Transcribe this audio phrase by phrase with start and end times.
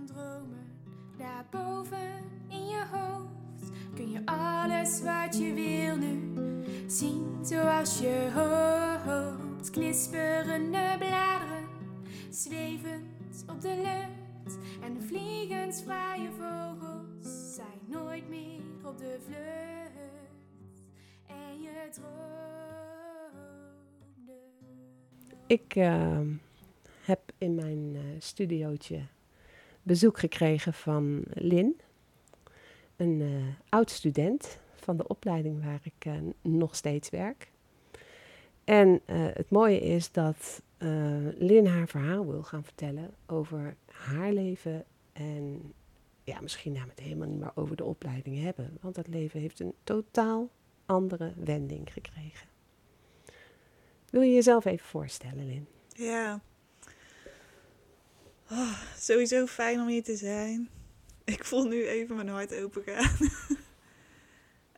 [0.00, 0.66] Van dromen,
[1.16, 6.32] daarboven in je hoofd, kun je alles wat je wil nu
[6.86, 9.70] zien zoals je hoopt.
[9.70, 11.68] Knisperende bladeren,
[12.30, 20.82] zwevend op de lucht en de vliegensvrije vogels zijn nooit meer op de vlucht.
[21.26, 22.20] En je droomde.
[25.46, 26.20] Ik uh,
[27.04, 29.00] heb in mijn uh, studiootje
[29.82, 31.80] bezoek gekregen van Lin,
[32.96, 37.50] een uh, oud student van de opleiding waar ik uh, nog steeds werk.
[38.64, 39.00] En
[39.32, 40.62] het mooie is dat
[41.38, 45.72] Lin haar verhaal wil gaan vertellen over haar leven en
[46.24, 49.60] ja, misschien we het helemaal niet meer over de opleiding hebben, want dat leven heeft
[49.60, 50.48] een totaal
[50.86, 52.48] andere wending gekregen.
[54.10, 55.66] Wil je jezelf even voorstellen, Lin?
[55.88, 56.40] Ja.
[58.52, 60.70] Oh, sowieso fijn om hier te zijn.
[61.24, 63.30] Ik voel nu even mijn hart open gaan.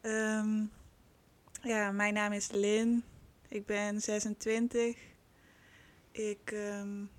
[0.02, 0.70] um,
[1.72, 3.04] ja, mijn naam is Lin.
[3.48, 4.96] Ik ben 26.
[6.10, 7.10] Ik um,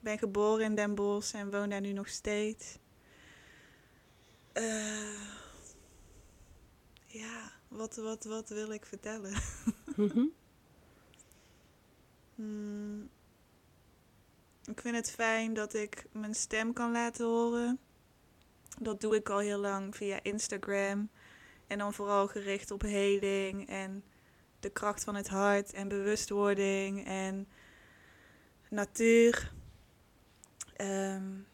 [0.00, 2.78] ben geboren in Den Bosch en woon daar nu nog steeds.
[4.54, 5.20] Uh,
[7.06, 9.32] ja, wat, wat, wat wil ik vertellen?
[9.96, 10.32] mm -hmm.
[12.34, 13.10] Hmm.
[14.68, 17.78] Ik vind het fijn dat ik mijn stem kan laten horen.
[18.78, 21.10] Dat doe ik al heel lang via Instagram.
[21.66, 24.04] En dan vooral gericht op heling en
[24.60, 27.48] de kracht van het hart en bewustwording en
[28.68, 29.52] natuur.
[30.80, 31.46] Um,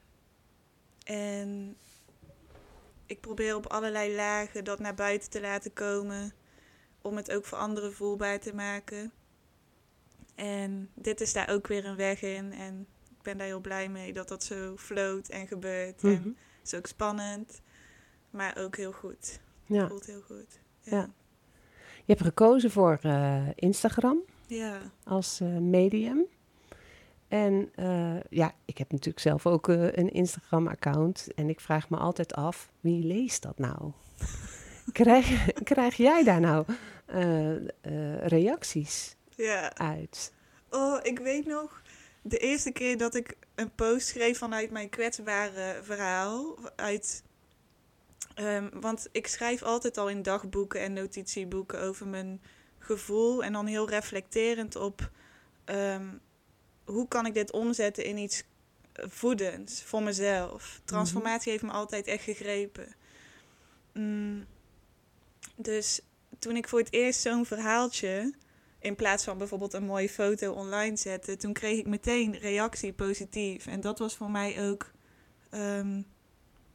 [1.04, 1.76] en
[3.06, 6.32] ik probeer op allerlei lagen dat naar buiten te laten komen.
[7.02, 9.12] Om het ook voor anderen voelbaar te maken.
[10.34, 12.52] En dit is daar ook weer een weg in.
[12.52, 12.86] En
[13.24, 16.02] ben daar heel blij mee dat dat zo floot en gebeurt.
[16.02, 16.22] Mm -hmm.
[16.22, 17.60] En het is ook spannend,
[18.30, 19.40] maar ook heel goed.
[19.66, 19.78] Ja.
[19.80, 20.60] Het voelt heel goed.
[20.80, 20.96] Ja.
[20.96, 21.10] ja.
[22.04, 24.80] Je hebt gekozen voor uh, Instagram ja.
[25.04, 26.26] als uh, medium.
[27.28, 31.28] En uh, ja, ik heb natuurlijk zelf ook een Instagram-account.
[31.34, 33.92] En ik vraag me altijd af, wie leest dat nou?
[34.92, 36.66] krijg, krijg jij daar nou
[38.22, 39.16] reacties?
[39.36, 39.76] ja.
[39.76, 40.32] uit?
[40.70, 41.82] Oh, ik weet nog
[42.26, 46.58] de eerste keer dat ik een post schreef vanuit mijn kwetsbare verhaal.
[46.76, 47.22] Uit,
[48.36, 52.42] um, want ik schrijf altijd al in dagboeken en notitieboeken over mijn
[52.78, 53.44] gevoel.
[53.44, 55.10] En dan heel reflecterend op
[55.64, 56.20] um,
[56.84, 58.44] hoe kan ik dit omzetten in iets
[58.92, 60.80] voedends voor mezelf.
[60.84, 61.50] Transformatie mm -hmm.
[61.50, 62.94] heeft me altijd echt gegrepen.
[63.92, 64.46] Mm,
[65.56, 66.00] dus
[66.38, 68.34] toen ik voor het eerst zo'n verhaaltje
[68.84, 73.66] in plaats van bijvoorbeeld een mooie foto online zetten, toen kreeg ik meteen reactie positief.
[73.66, 74.90] En dat was voor mij ook
[75.50, 76.06] um,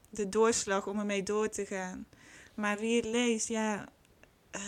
[0.10, 2.08] de doorslag om ermee door te gaan.
[2.54, 3.90] Maar wie het leest, ja.
[4.56, 4.62] Uh,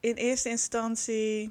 [0.00, 1.50] in eerste instantie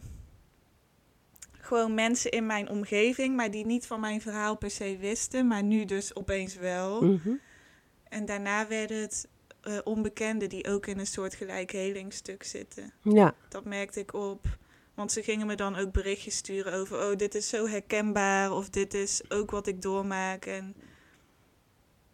[1.52, 5.64] gewoon mensen in mijn omgeving, maar die niet van mijn verhaal per se wisten, maar
[5.64, 7.02] nu dus opeens wel.
[7.02, 7.40] Mm -hmm.
[8.10, 9.28] En daarna werden het
[9.68, 12.94] uh, onbekenden die ook in een soort gelijk helingstuk zitten.
[13.02, 13.36] Ja.
[13.50, 14.46] Dat merkte ik op.
[14.94, 17.10] Want ze gingen me dan ook berichtjes sturen over...
[17.10, 20.46] oh, dit is zo herkenbaar of dit is ook wat ik doormaak.
[20.46, 20.76] En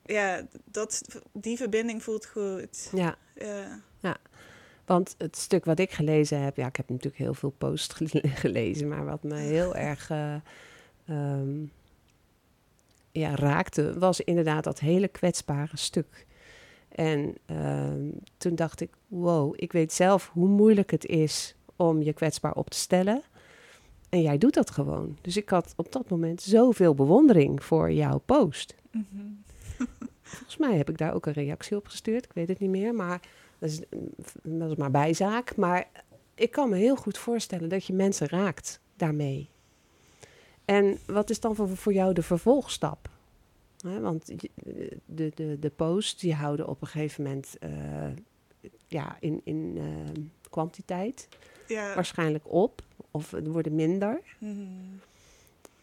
[0.05, 1.01] ja, dat,
[1.33, 2.89] die verbinding voelt goed.
[2.93, 3.15] Ja.
[3.35, 3.81] ja.
[3.99, 4.17] ja.
[4.85, 6.57] Want het stuk wat ik gelezen heb...
[6.57, 7.95] ja, ik heb natuurlijk heel veel posts
[8.43, 8.87] gelezen...
[8.87, 10.35] maar wat me heel erg uh,
[11.09, 11.71] um,
[13.11, 13.99] ja, raakte...
[13.99, 16.25] was inderdaad dat hele kwetsbare stuk...
[16.91, 22.13] En uh, toen dacht ik, wow, ik weet zelf hoe moeilijk het is om je
[22.13, 23.21] kwetsbaar op te stellen.
[24.09, 25.17] En jij doet dat gewoon.
[25.21, 28.75] Dus ik had op dat moment zoveel bewondering voor jouw post.
[28.91, 29.05] Mhm.
[30.21, 32.25] Volgens mij heb ik daar ook een reactie op gestuurd.
[32.25, 33.19] Ik weet het niet meer, maar
[33.59, 33.81] dat is,
[34.43, 35.55] dat is maar bijzaak.
[35.55, 35.87] Maar
[36.35, 39.49] ik kan me heel goed voorstellen dat je mensen raakt daarmee.
[40.65, 43.09] En wat is dan voor, voor jou de vervolgstap?
[43.81, 48.11] Hè, want je- de, de, de posts die houden op een gegeven moment eh,
[48.87, 51.27] ja, in, in eh, kwantiteit
[51.67, 51.95] Ja.
[51.95, 52.81] waarschijnlijk op
[53.11, 54.21] of er worden minder.
[54.37, 54.65] Mhm.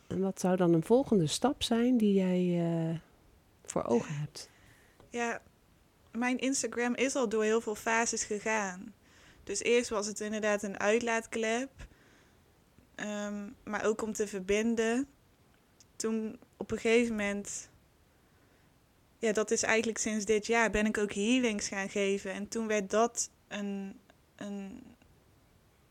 [0.06, 2.98] En wat zou dan een volgende stap zijn die jij eh,
[3.64, 4.50] voor ogen hebt?
[5.10, 5.42] Ja,
[6.12, 8.94] mijn Instagram is al door heel veel fases gegaan.
[9.44, 11.70] Dus eerst was het inderdaad een uitlaatklep.
[12.94, 15.06] Ehm, maar ook om te verbinden.
[15.96, 17.68] Toen op een gegeven moment...
[19.18, 22.32] Ja, dat is eigenlijk sinds dit jaar ben ik ook healings gaan geven.
[22.32, 24.00] En toen werd dat een...
[24.36, 24.82] een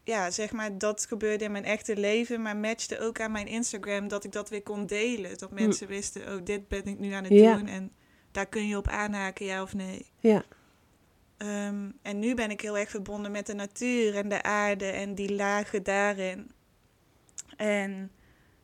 [0.03, 4.07] ja, zeg maar, dat gebeurde in mijn echte leven, maar matchte ook aan mijn Instagram
[4.07, 5.37] dat ik dat weer kon delen.
[5.37, 7.55] Dat mensen wisten, oh, dit ben ik nu aan het Ja.
[7.57, 7.91] doen en
[8.31, 10.05] daar kun je op aanhaken, ja of nee.
[10.19, 10.43] Ja,
[11.37, 15.15] Ehm, en nu ben ik heel erg verbonden met de natuur en de aarde en
[15.15, 16.51] die lagen daarin.
[17.57, 18.11] En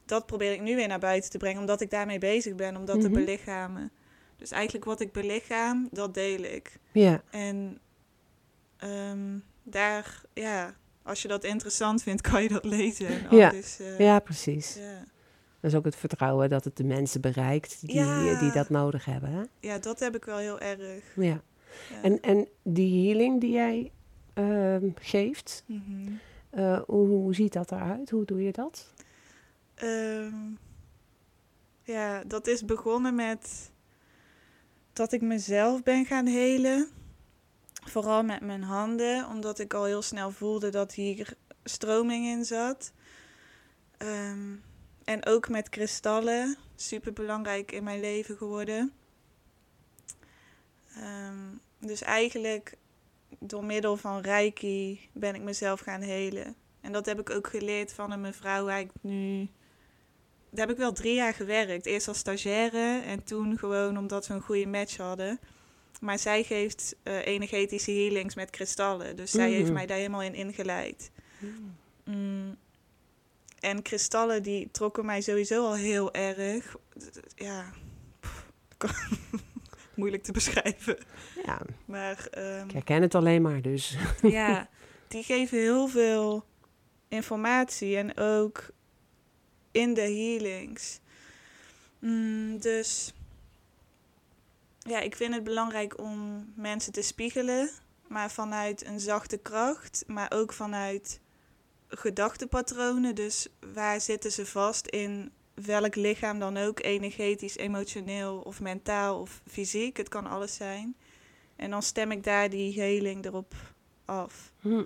[0.05, 2.85] dat probeer ik nu weer naar buiten te brengen, omdat ik daarmee bezig ben, om
[2.85, 3.17] dat te Mhm.
[3.19, 3.91] belichamen.
[4.37, 6.79] Dus eigenlijk wat ik belichaam, dat deel ik.
[6.91, 7.79] ja, En
[8.77, 13.27] ehm, daar, ja, als je dat interessant vindt, kan je dat lezen.
[13.29, 13.37] Al.
[13.37, 13.49] Ja.
[13.49, 14.75] Dus, eh, ja, precies.
[14.75, 15.03] ja.
[15.59, 18.39] Dat is ook het vertrouwen dat het de mensen bereikt die, Ja.
[18.39, 19.29] die dat nodig hebben.
[19.31, 19.41] Hè?
[19.59, 21.03] ja, dat heb ik wel heel erg.
[21.15, 21.23] Ja.
[21.23, 21.41] Ja.
[22.01, 23.91] En, en die healing die jij
[24.33, 26.11] ehm, geeft, Mhm.
[26.49, 28.09] eh, hoe, hoe ziet dat eruit?
[28.09, 28.93] Hoe doe je dat?
[29.75, 30.33] Ehm,
[31.83, 33.71] ja, dat is begonnen met
[34.93, 36.89] dat ik mezelf ben gaan helen.
[37.85, 42.93] Vooral met mijn handen, omdat ik al heel snel voelde dat hier stroming in zat.
[43.97, 44.55] Ehm,
[45.03, 48.93] en ook met kristallen, super belangrijk in mijn leven geworden.
[50.95, 52.77] Ehm, dus eigenlijk
[53.39, 56.55] door middel van Reiki ben ik mezelf gaan helen.
[56.81, 59.49] En dat heb ik ook geleerd van een mevrouw waar ik nu...
[60.53, 61.85] Daar heb ik wel drie jaar gewerkt.
[61.85, 65.39] Eerst als stagiaire en toen gewoon omdat we een goede match hadden.
[66.01, 69.15] Maar zij geeft eh, energetische healings met kristallen.
[69.15, 69.73] Dus zij heeft Mhm.
[69.73, 71.11] mij daar helemaal in ingeleid.
[72.03, 72.57] Mm.
[73.59, 76.75] En kristallen die trokken mij sowieso al heel erg.
[77.35, 77.71] Ja,
[78.19, 78.45] pff,
[79.95, 80.97] moeilijk te beschrijven.
[81.45, 83.97] Ja, Maar ehm, ik herken het alleen maar dus.
[84.21, 84.69] ja,
[85.07, 86.45] die geven heel veel
[87.07, 88.65] informatie en ook
[89.73, 90.99] in de healings.
[91.99, 93.13] Mm, dus
[94.79, 97.69] ja, ik vind het belangrijk om mensen te spiegelen,
[98.07, 101.19] maar vanuit een zachte kracht, maar ook vanuit
[101.87, 103.15] gedachtepatronen.
[103.15, 109.41] Dus waar zitten ze vast in welk lichaam dan ook, energetisch, emotioneel of mentaal of
[109.47, 109.97] fysiek.
[109.97, 110.95] Het kan alles zijn.
[111.55, 113.53] En dan stem ik daar die heling erop
[114.05, 114.51] af.
[114.59, 114.83] Hm.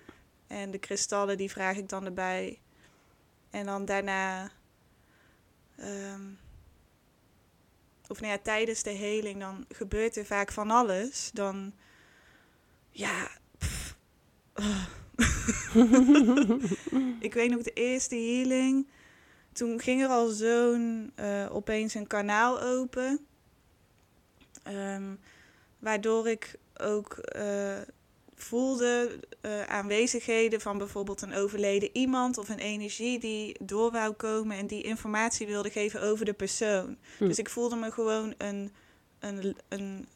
[0.47, 2.59] En de kristallen die vraag ik dan erbij.
[3.49, 4.51] En dan daarna,
[5.77, 6.21] ehm,
[8.07, 11.29] of nou ja, tijdens de heling, dan gebeurt er vaak van alles.
[11.33, 11.73] Dan,
[12.89, 13.29] ja,
[14.53, 14.85] ah.
[17.19, 18.87] ik weet nog de eerste healing.
[19.51, 23.25] Toen ging er al zo'n eh, opeens een kanaal open.
[24.63, 25.15] Ehm,
[25.79, 27.77] waardoor ik ook eh,
[28.37, 34.57] voelde eh, aanwezigheden van bijvoorbeeld een overleden iemand of een energie die door wou komen
[34.57, 36.97] en die informatie wilde geven over de persoon.
[37.17, 37.27] Hm.
[37.27, 38.71] Dus ik voelde me gewoon een.
[39.19, 40.07] een, een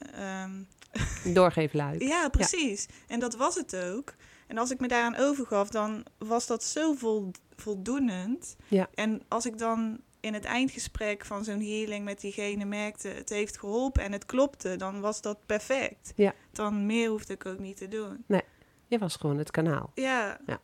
[1.24, 2.02] Doorgeefluik.
[2.14, 2.88] ja, precies.
[3.08, 4.14] En dat was het ook.
[4.48, 8.56] En als ik me daaraan overgaf, dan was dat zo vol, voldoenend.
[8.68, 8.90] Ja.
[8.94, 13.58] En als ik dan in het eindgesprek van zo'n healing met diegene merkte, het heeft
[13.60, 16.14] geholpen en het klopte, dan was dat perfect.
[16.16, 16.34] Ja.
[16.52, 18.26] Dan meer hoefde ik ook niet te doen.
[18.88, 19.92] Je was gewoon het kanaal.
[19.96, 20.60] Ja, Ja.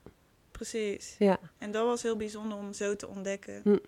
[0.51, 1.15] precies.
[1.19, 1.39] Ja.
[1.57, 3.81] En dat was heel bijzonder om zo te ontdekken.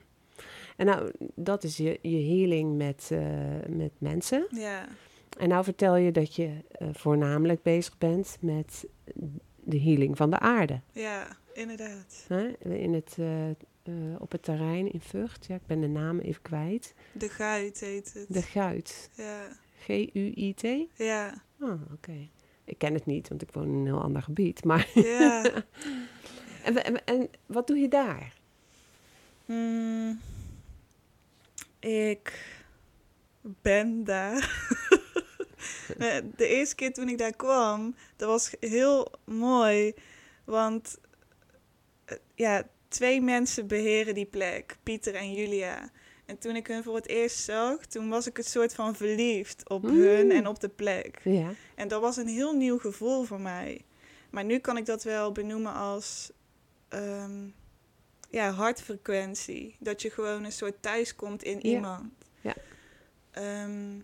[0.77, 3.19] En nou, dat is je, je healing met, eh,
[3.67, 4.47] met mensen.
[4.49, 4.87] Ja,
[5.37, 8.85] En nou vertel je dat je eh, voornamelijk bezig bent met
[9.63, 10.81] de healing van de aarde.
[10.91, 12.27] ja, inderdaad.
[12.59, 13.49] In het, eh,
[13.89, 15.45] eh, op het terrein in Vught.
[15.45, 16.93] Ja, ik ben de naam even kwijt.
[17.11, 18.25] De guit heet het.
[18.29, 19.09] De Guit.
[19.15, 19.47] Ja,
[19.79, 20.61] G-U-I-T?
[20.95, 22.29] ja, Oh, oké.
[22.63, 24.63] Ik ken het niet, want ik woon in een heel ander gebied.
[24.63, 25.43] Maar ja.
[26.63, 28.33] en, en, en wat doe je daar?
[29.45, 30.19] Hmm,
[31.79, 32.57] ik
[33.41, 34.67] ben daar.
[36.37, 39.93] De eerste keer toen ik daar kwam, dat was heel mooi.
[40.43, 40.97] Want
[42.05, 45.89] eh, ja, twee mensen beheren die plek, Pieter en Julia.
[46.25, 49.69] En toen ik hun voor het eerst zag, toen was ik een soort van verliefd
[49.69, 49.89] op Mm.
[50.01, 51.19] hun en op de plek.
[51.23, 51.51] Ja.
[51.75, 53.81] En dat was een heel nieuw gevoel voor mij.
[54.29, 56.31] Maar nu kan ik dat wel benoemen als
[56.89, 57.47] ehm,
[58.29, 59.75] ja, hartfrequentie.
[59.79, 61.69] Dat je gewoon een soort thuiskomt in Ja.
[61.69, 62.11] iemand.
[62.41, 62.55] Ja.
[63.31, 63.95] Ehm,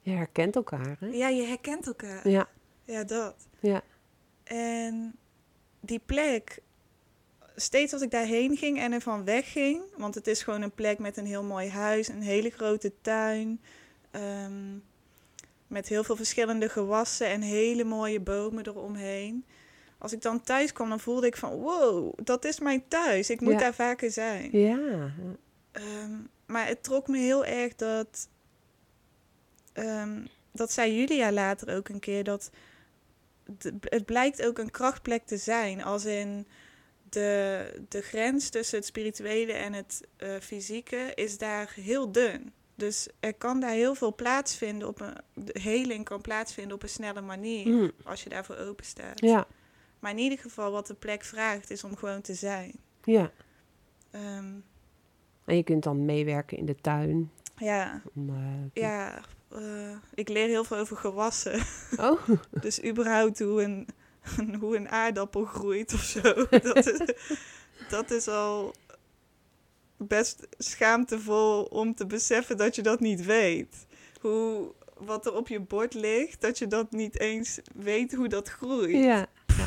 [0.00, 1.06] Je herkent elkaar, hè?
[1.06, 2.28] ja, je herkent elkaar.
[2.28, 2.48] Ja.
[2.84, 3.34] Ja, dat.
[3.60, 3.82] Ja.
[4.44, 5.16] En
[5.80, 6.58] die plek,
[7.56, 11.16] steeds als ik daarheen ging en ervan wegging, want het is gewoon een plek met
[11.16, 13.60] een heel mooi huis, een hele grote tuin,
[14.10, 14.76] ehm,
[15.66, 19.44] met heel veel verschillende gewassen en hele mooie bomen eromheen.
[19.98, 23.30] Als ik dan thuis kwam, dan voelde ik van, wow, dat is mijn thuis.
[23.30, 23.58] Ik moet Ja.
[23.58, 24.48] daar vaker zijn.
[24.58, 25.12] Ja.
[25.72, 26.12] Ehm,
[26.46, 28.28] maar het trok me heel erg dat.
[29.72, 32.24] ehm, dat zei Julia later ook een keer.
[32.24, 32.50] Dat
[33.80, 35.84] het blijkt ook een krachtplek te zijn.
[35.84, 36.46] Als in
[37.14, 42.52] de, de grens tussen het spirituele en het eh, fysieke is daar heel dun.
[42.74, 45.14] Dus er kan daar heel veel plaatsvinden op een.
[45.44, 47.66] De heling kan plaatsvinden op een snelle manier.
[47.68, 47.90] Mm.
[48.04, 49.20] Als je daarvoor open staat.
[49.20, 49.46] Ja.
[49.98, 52.72] Maar in ieder geval, wat de plek vraagt, is om gewoon te zijn.
[53.04, 53.30] Ja.
[54.10, 54.52] Ehm,
[55.44, 57.30] En je kunt dan meewerken in de tuin.
[57.56, 61.60] ja, Om, eh, Ja, eh, ik leer heel veel over gewassen.
[61.96, 62.28] Oh,
[62.60, 63.88] Dus überhaupt hoe een,
[64.60, 66.22] hoe een aardappel groeit of zo.
[66.72, 67.14] Dat is,
[67.88, 68.74] dat is al
[69.96, 73.86] best schaamtevol om te beseffen dat je dat niet weet.
[74.20, 78.48] Hoe, wat er op je bord ligt, dat je dat niet eens weet hoe dat
[78.48, 79.04] groeit.
[79.04, 79.26] ja.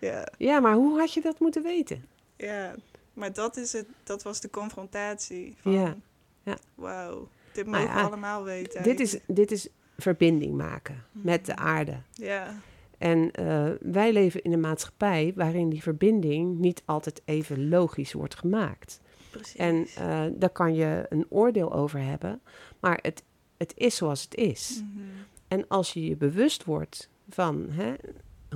[0.00, 2.04] Ja, Ja, maar hoe had je dat moeten weten?
[2.36, 2.74] ja.
[3.12, 5.54] maar dat, is het, dat was de confrontatie.
[5.60, 5.96] Van, Ja,
[6.42, 6.58] ja.
[6.74, 8.82] Wauw, dit Nou mogen ja, we allemaal weten.
[8.82, 12.02] Dit is, dit is verbinding maken met de aarde.
[12.12, 12.54] Ja,
[12.98, 18.34] En eh, wij leven in een maatschappij waarin die verbinding niet altijd even logisch wordt
[18.34, 19.00] gemaakt.
[19.30, 19.56] precies.
[19.56, 22.40] En eh, daar kan je een oordeel over hebben,
[22.80, 23.22] maar het,
[23.56, 24.82] het is zoals het is.
[24.84, 25.04] Mhm.
[25.48, 27.94] En als je je bewust wordt van hè,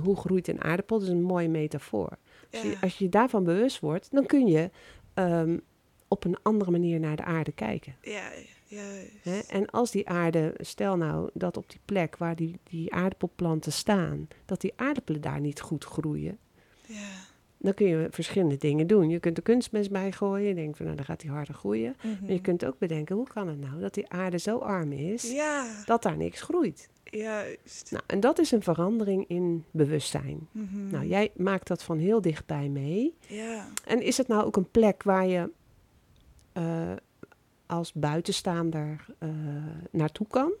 [0.01, 2.17] hoe groeit een aardappel, dat is een mooie metafoor.
[2.51, 4.69] Als, je, als je daarvan bewust wordt, dan kun je
[5.13, 5.57] ehm,
[6.07, 7.95] op een andere manier naar de aarde kijken.
[8.01, 8.29] Ja.
[9.47, 14.27] En als die aarde, stel nou dat op die plek waar die, die aardappelplanten staan,
[14.45, 16.37] dat die aardappelen daar niet goed groeien,
[16.87, 17.07] Ja.
[17.57, 19.09] dan kun je verschillende dingen doen.
[19.09, 21.95] Je kunt er kunstmest bij gooien, je denkt van nou dan gaat die harder groeien.
[22.03, 22.15] Mhm.
[22.21, 25.31] Maar je kunt ook bedenken, hoe kan het nou dat die aarde zo arm is,
[25.31, 26.89] Ja, dat daar niks groeit?
[27.03, 27.91] juist.
[27.91, 30.47] Nou, en dat is een verandering in bewustzijn.
[30.51, 30.87] Mhm.
[30.87, 33.13] Nou, jij maakt dat van heel dichtbij mee.
[33.27, 33.67] Ja.
[33.85, 35.49] En is het nou ook een plek waar je
[36.53, 36.91] eh,
[37.65, 39.29] als buitenstaander eh,
[39.91, 40.51] naartoe kan?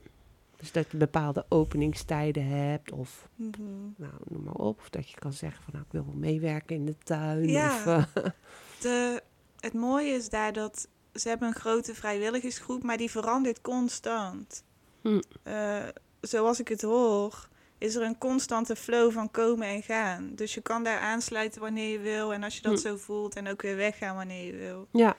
[0.57, 3.61] Dus dat je bepaalde openingstijden hebt, of Mhm.
[3.95, 4.79] nou, noem maar op.
[4.79, 7.47] Of dat je kan zeggen van nou, ik wil wel meewerken in de tuin.
[7.47, 7.75] Ja.
[7.75, 8.03] Of, eh,
[8.81, 9.21] De,
[9.59, 14.63] het mooie is daar dat ze hebben een grote vrijwilligersgroep, maar die verandert constant.
[15.01, 15.21] Hm.
[15.43, 15.83] Eh,
[16.21, 20.31] zoals ik het hoor, is er een constante flow van komen en gaan.
[20.35, 22.87] Dus je kan daar aansluiten wanneer je wil en als je dat Hm.
[22.87, 24.87] zo voelt en ook weer weggaan wanneer je wil.
[24.91, 25.15] ja,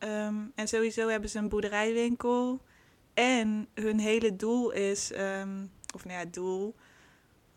[0.00, 2.60] Ehm, en sowieso hebben ze een boerderijwinkel.
[3.14, 5.64] En hun hele doel is, ehm,
[5.94, 6.74] of nou ja, doel,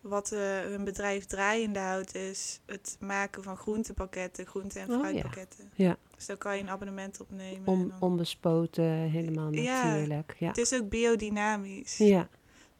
[0.00, 4.98] wat eh, hun bedrijf draaiende houdt, is het maken van groentepakketten, groente- en Oh, ja.
[5.00, 5.70] fruitpakketten.
[5.74, 5.96] Ja.
[6.16, 7.66] Dus daar kan je een abonnement opnemen.
[7.66, 10.36] on, dan- onbespoten, helemaal natuurlijk.
[10.38, 12.28] Ja, Het is ook biodynamisch, ja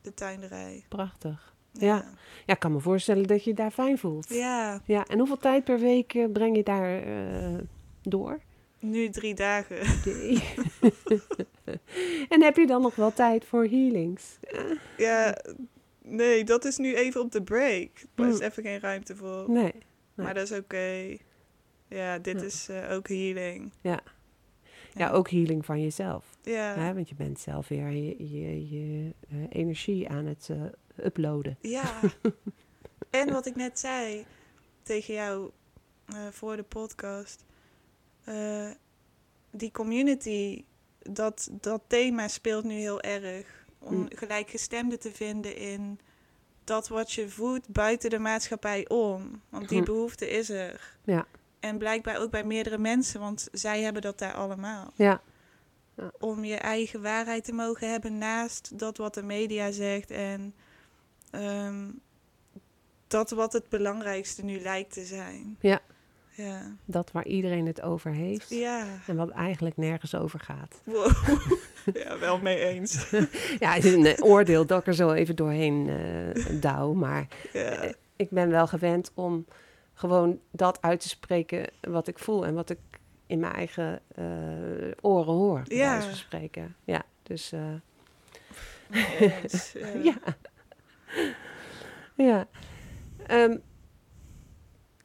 [0.03, 0.85] de tuinderij.
[0.89, 1.53] prachtig.
[1.73, 2.05] Ja.
[2.47, 4.29] Ja, ik kan me voorstellen dat je je daar fijn voelt.
[4.29, 7.59] Ja, Ja, en hoeveel tijd per week eh, breng je daar eh,
[8.03, 8.41] door?
[8.85, 9.79] Nu drie dagen.
[10.01, 10.41] Oké.
[12.29, 14.39] en heb je dan nog wel tijd voor healings?
[14.97, 15.39] ja,
[16.03, 17.91] nee, dat is nu even op de break.
[18.15, 18.43] Er is Hm.
[18.45, 19.45] even geen ruimte voor.
[19.51, 19.63] Nee.
[20.15, 20.27] Nee.
[20.27, 21.17] Maar dat is oké.
[21.89, 22.47] Ja, dit Ja.
[22.47, 23.73] is eh, ook healing.
[23.81, 24.01] Ja.
[24.95, 26.25] Ja, ook healing van jezelf.
[26.43, 26.75] Ja.
[26.75, 26.95] Hè?
[26.95, 31.57] Want je bent zelf weer je, je, je eh, energie aan het eh, uploaden.
[31.61, 32.01] Ja.
[33.11, 34.25] en wat ik net zei
[34.83, 35.51] tegen jou
[36.31, 37.45] voor de podcast.
[38.25, 38.71] Eh,
[39.51, 40.65] die community,
[40.99, 43.63] dat, dat thema speelt nu heel erg.
[43.79, 44.09] Om Mm.
[44.15, 46.01] gelijkgestemden te vinden in
[46.65, 49.43] dat wat je voedt buiten de maatschappij om.
[49.49, 49.85] Want die Hm.
[49.85, 50.97] behoefte is er.
[51.05, 51.27] Ja.
[51.61, 54.93] En blijkbaar ook bij meerdere mensen, want zij hebben dat daar allemaal.
[54.97, 55.21] Ja.
[56.19, 60.55] Om je eigen waarheid te mogen hebben naast dat wat de media zegt en
[61.31, 61.91] ehm,
[63.07, 65.57] dat wat het belangrijkste nu lijkt te zijn.
[65.61, 65.81] Ja.
[66.37, 66.77] Ja.
[66.85, 68.51] Dat waar iedereen het over heeft.
[68.51, 68.87] Ja.
[69.07, 70.81] En wat eigenlijk nergens over gaat.
[70.85, 71.13] Wow.
[72.05, 73.11] ja, wel mee eens.
[73.59, 76.93] Ja, het is een eh, oordeel dat ik er zo even doorheen eh douw.
[76.93, 77.93] Maar Ja.
[78.17, 79.47] ik ben wel gewend om
[79.95, 82.79] gewoon dat uit te spreken wat ik voel en wat ik
[83.27, 84.25] in mijn eigen eh,
[85.01, 85.63] oren hoor.
[85.65, 86.01] Ja.
[86.03, 86.77] van spreken.
[86.85, 87.61] Ja, dus eh,
[89.21, 89.73] Eens,
[90.03, 90.03] ja.
[90.03, 90.17] ja.
[92.17, 92.47] ja.
[93.27, 93.57] Ehm,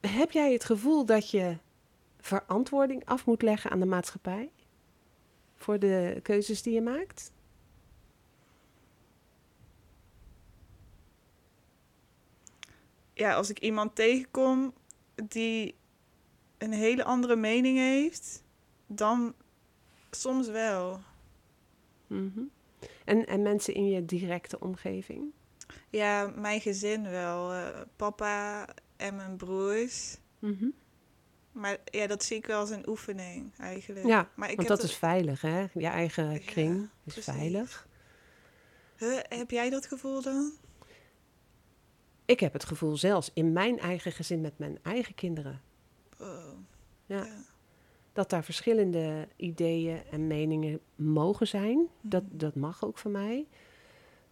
[0.00, 1.56] heb jij het gevoel dat je
[2.20, 4.50] verantwoording af moet leggen aan de maatschappij?
[5.56, 7.32] Voor de keuzes die je maakt?
[13.20, 14.74] ja, als ik iemand tegenkom
[15.14, 15.74] die
[16.58, 18.42] een hele andere mening heeft,
[18.86, 19.34] dan
[20.10, 21.00] soms wel.
[22.06, 22.40] Mhm.
[23.04, 25.32] en, en mensen in je directe omgeving?
[25.90, 27.52] Ja, mijn gezin wel.
[27.52, 28.68] eh, papa
[29.00, 30.16] en mijn broers.
[30.38, 30.68] Mhm.
[31.52, 34.06] Maar ja, dat zie ik wel als een oefening eigenlijk.
[34.06, 35.66] Ja, maar ik Want heb dat is veilig, hè?
[35.74, 37.24] Je eigen Ja, kring is precies.
[37.34, 37.88] veilig.
[38.96, 40.52] Huh, heb jij dat gevoel dan?
[42.24, 45.60] Ik heb het gevoel zelfs in mijn eigen gezin met mijn eigen kinderen...
[46.20, 46.58] Oh,
[47.06, 47.24] Ja.
[47.24, 47.44] ja.
[48.12, 51.88] dat daar verschillende ideeën en meningen mogen zijn.
[52.00, 52.36] Dat, Mhm.
[52.36, 53.46] dat mag ook van mij.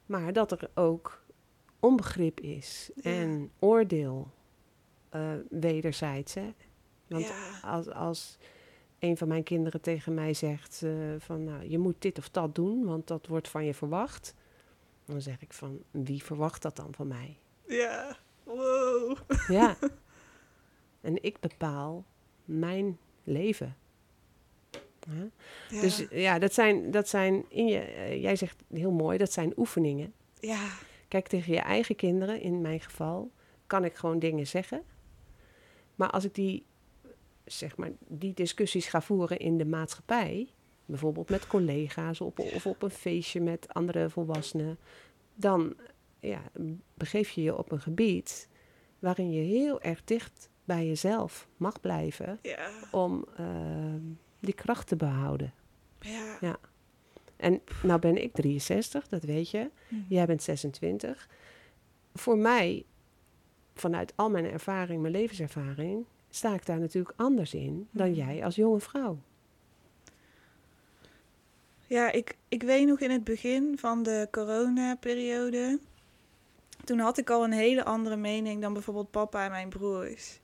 [0.06, 1.22] Maar dat er ook
[1.80, 3.10] onbegrip is Ja.
[3.10, 4.30] en oordeel
[5.08, 6.34] eh, wederzijds.
[6.34, 6.52] Hè?
[7.06, 7.60] Want Ja.
[7.62, 8.38] als, als
[8.98, 12.54] een van mijn kinderen tegen mij zegt eh, van nou, je moet dit of dat
[12.54, 14.34] doen, want dat wordt van je verwacht.
[15.04, 17.36] Dan zeg ik van wie verwacht dat dan van mij?
[17.66, 19.16] Ja, wow.
[19.48, 19.76] Ja.
[21.00, 22.04] en ik bepaal
[22.44, 23.76] mijn leven.
[25.10, 25.28] Ja?
[25.68, 25.80] Ja.
[25.80, 29.52] Dus ja, dat zijn, dat zijn in je, eh, jij zegt heel mooi, dat zijn
[29.56, 30.12] oefeningen.
[30.40, 30.68] ja,
[31.08, 33.30] Kijk, tegen je eigen kinderen, in mijn geval,
[33.66, 34.82] kan ik gewoon dingen zeggen.
[35.98, 36.64] Maar als ik die,
[37.44, 40.48] zeg maar, die discussies ga voeren in de maatschappij,
[40.84, 44.78] bijvoorbeeld met collega's op, of op een feestje met andere volwassenen,
[45.34, 45.76] dan
[46.20, 46.42] ja,
[46.94, 48.48] begeef je je op een gebied
[48.98, 54.02] waarin je heel erg dicht bij jezelf mag blijven ja, om ehm,
[54.40, 55.52] die kracht te behouden.
[56.00, 56.36] ja.
[56.40, 56.58] Ja.
[57.36, 59.70] En nou ben ik 63, dat weet je.
[59.88, 60.02] Mhm.
[60.08, 61.28] Jij bent 26.
[62.14, 62.84] Voor mij,
[63.80, 68.16] vanuit al mijn ervaring, mijn levenservaring, sta ik daar natuurlijk anders in dan Mhm.
[68.18, 69.18] jij als jonge vrouw.
[71.86, 75.78] Ja, ik, ik weet nog in het begin van de coronaperiode.
[76.84, 80.40] Toen had ik al een hele andere mening dan bijvoorbeeld papa en mijn broers.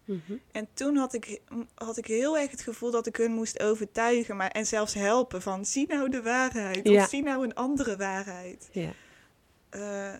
[0.52, 1.40] En toen had ik,
[1.74, 4.36] had ik heel erg het gevoel dat ik hun moest overtuigen.
[4.36, 6.88] Maar, en zelfs helpen van zie nou de waarheid.
[6.88, 7.02] Ja.
[7.02, 8.68] Of zie nou een andere waarheid.
[8.72, 8.90] Ja.
[9.68, 10.14] Eh,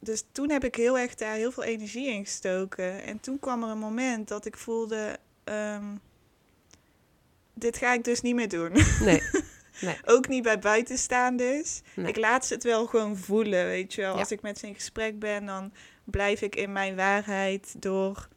[0.00, 3.02] dus toen heb ik heel erg daar heel veel energie in gestoken.
[3.04, 5.18] En toen kwam er een moment dat ik voelde...
[5.44, 5.84] ehm,
[7.54, 8.72] dit ga ik dus niet meer doen.
[9.00, 9.22] Nee.
[9.80, 9.98] Nee.
[10.04, 11.80] Ook niet bij buitenstaanders.
[11.94, 12.06] Nee.
[12.06, 14.12] Ik laat ze het wel gewoon voelen, weet je wel.
[14.12, 14.18] Ja.
[14.18, 15.72] Als ik met ze in gesprek ben, dan
[16.04, 18.28] blijf ik in mijn waarheid door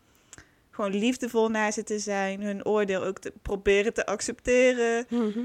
[0.72, 2.42] gewoon liefdevol naar ze te zijn.
[2.42, 5.06] Hun oordeel ook te proberen te accepteren.
[5.10, 5.40] Mhm.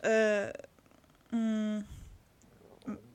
[0.00, 0.48] Eh,
[1.30, 1.86] mm,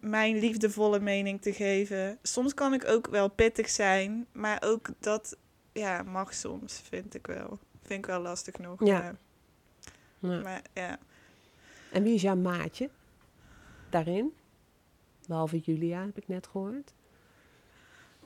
[0.10, 2.17] mijn liefdevolle mening te geven.
[2.22, 5.38] Soms kan ik ook wel pittig zijn, maar ook dat
[5.72, 7.60] ja, mag soms, vind ik wel.
[7.82, 8.86] Vind ik wel lastig nog.
[8.86, 8.98] Ja.
[8.98, 9.15] ja.
[10.20, 10.41] Ja.
[10.41, 11.00] Maar ja.
[11.91, 12.89] En wie is jouw maatje
[13.89, 14.34] daarin?
[15.28, 16.93] Behalve Julia, heb ik net gehoord.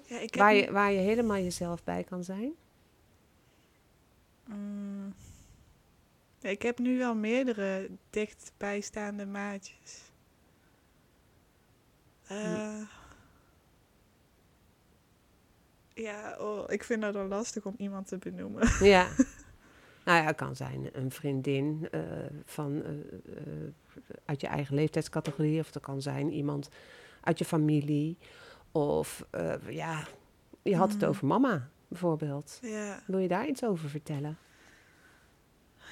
[0.05, 2.51] ja ik heb Waar je, waar je helemaal jezelf bij kan zijn.
[4.45, 5.13] Mm.
[6.41, 10.10] Ik heb nu wel meerdere dichtbijstaande maatjes.
[12.31, 12.81] Eh,
[15.93, 18.67] Ja, oh, ik vind dat dan lastig om iemand te benoemen.
[18.93, 19.07] Ja.
[20.05, 22.01] nou ja, het kan zijn een vriendin eh,
[22.45, 22.91] van, eh,
[24.25, 25.59] uit je eigen leeftijdscategorie.
[25.59, 26.69] Of het kan zijn iemand
[27.21, 28.17] uit je familie.
[28.71, 29.25] Of
[29.69, 30.03] ja,
[30.61, 31.07] je had het Mm.
[31.07, 32.59] over mama bijvoorbeeld.
[32.61, 34.37] Ja, Wil je daar iets over vertellen?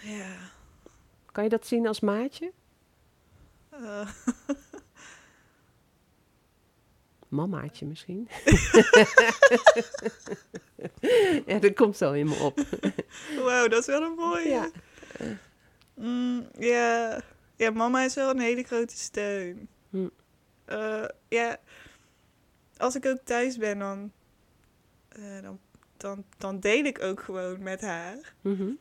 [0.04, 0.36] ja.
[1.32, 2.52] Kan je dat zien als maatje?
[7.29, 8.29] Mamaatje misschien.
[11.45, 12.59] ja, dat komt zo in me op.
[13.45, 14.49] wow, dat is wel een mooie.
[14.49, 14.69] Ja.
[15.93, 17.21] Mm, ja.
[17.55, 19.69] ja, mama is wel een hele grote steun.
[19.89, 20.07] Hm.
[20.65, 21.57] Eh, ja,
[22.77, 24.11] als ik ook thuis ben, dan,
[25.09, 25.59] eh, dan,
[25.97, 28.33] dan, dan deel ik ook gewoon met haar.
[28.41, 28.71] Mhm.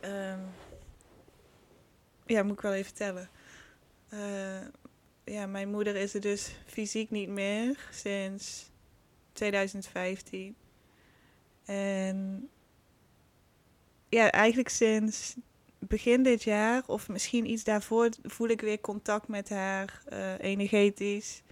[0.00, 0.40] Ehm,
[2.26, 3.28] ja, moet ik wel even vertellen.
[4.08, 4.60] Eh,
[5.24, 8.70] ja, mijn moeder is er dus fysiek niet meer sinds
[9.32, 10.56] 2015.
[11.64, 12.48] En
[14.08, 15.36] ja, eigenlijk sinds
[15.78, 21.42] begin dit jaar, of misschien iets daarvoor, voel ik weer contact met haar, eh, energetisch.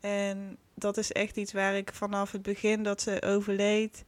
[0.00, 4.04] En dat is echt iets waar ik vanaf het begin dat ze overleed,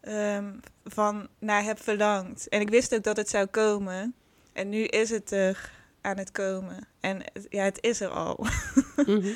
[0.00, 0.52] ehm,
[0.84, 2.48] van naar heb verlangd.
[2.48, 4.14] En ik wist ook dat het zou komen.
[4.52, 6.86] En nu is het er aan het komen.
[7.00, 8.46] En het- ja, het is er al.
[9.06, 9.32] Mhm.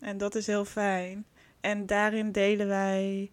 [0.00, 1.24] En dat is heel fijn.
[1.60, 3.30] En daarin delen wij,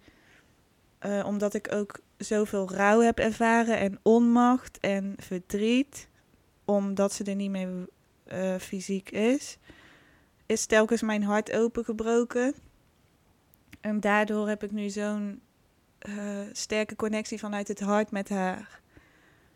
[1.00, 6.08] eh, omdat ik ook zoveel rouw heb ervaren en onmacht en verdriet,
[6.66, 7.88] omdat ze er niet meer
[8.24, 9.58] eh, fysiek is,
[10.46, 12.54] is telkens mijn hart opengebroken.
[13.82, 15.42] En daardoor heb ik nu zo'n
[16.00, 18.82] eh, sterke connectie vanuit het hart met haar.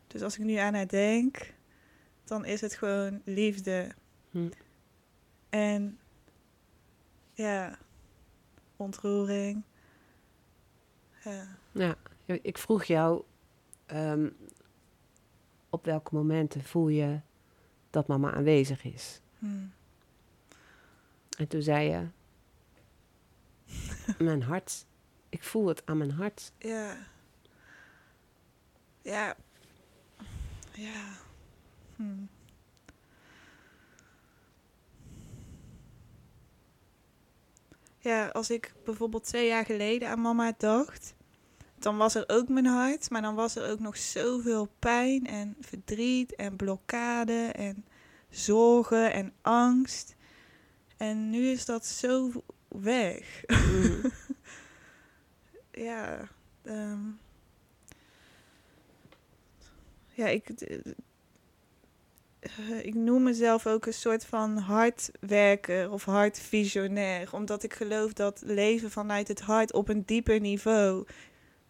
[0.08, 1.54] Dus als ik nu aan haar denk,
[2.28, 3.92] dan is het gewoon liefde.
[4.32, 4.50] Hm.
[5.50, 6.00] En
[7.34, 7.78] ja,
[8.76, 9.64] ontroering.
[11.24, 11.48] Ja.
[11.72, 13.24] Ja, ik vroeg jou
[13.86, 14.30] ehm,
[15.70, 17.20] op welke momenten voel je
[17.90, 19.22] dat mama aanwezig is?
[19.40, 19.66] Hm.
[21.38, 22.08] En toen zei je,
[24.24, 24.86] mijn hart,
[25.30, 26.52] ik voel het aan mijn hart.
[26.58, 26.98] Ja.
[29.02, 29.36] Ja.
[30.74, 31.26] Ja.
[31.98, 32.26] Hm.
[38.00, 41.14] Ja, als ik bijvoorbeeld twee jaar geleden aan mama dacht,
[41.80, 45.56] dan was er ook mijn hart, maar dan was er ook nog zoveel pijn en
[45.60, 47.86] verdriet en blokkade en
[48.30, 50.16] zorgen en angst.
[50.98, 52.32] En nu is dat zo
[52.68, 53.44] weg.
[53.48, 54.08] Mhm.
[55.88, 56.30] ja,
[56.64, 57.02] ehm,
[60.14, 60.50] ja, ik,
[62.70, 68.42] eh, ik noem mezelf ook een soort van hartwerker of hartvisionair, omdat ik geloof dat
[68.46, 71.06] leven vanuit het hart op een dieper niveau.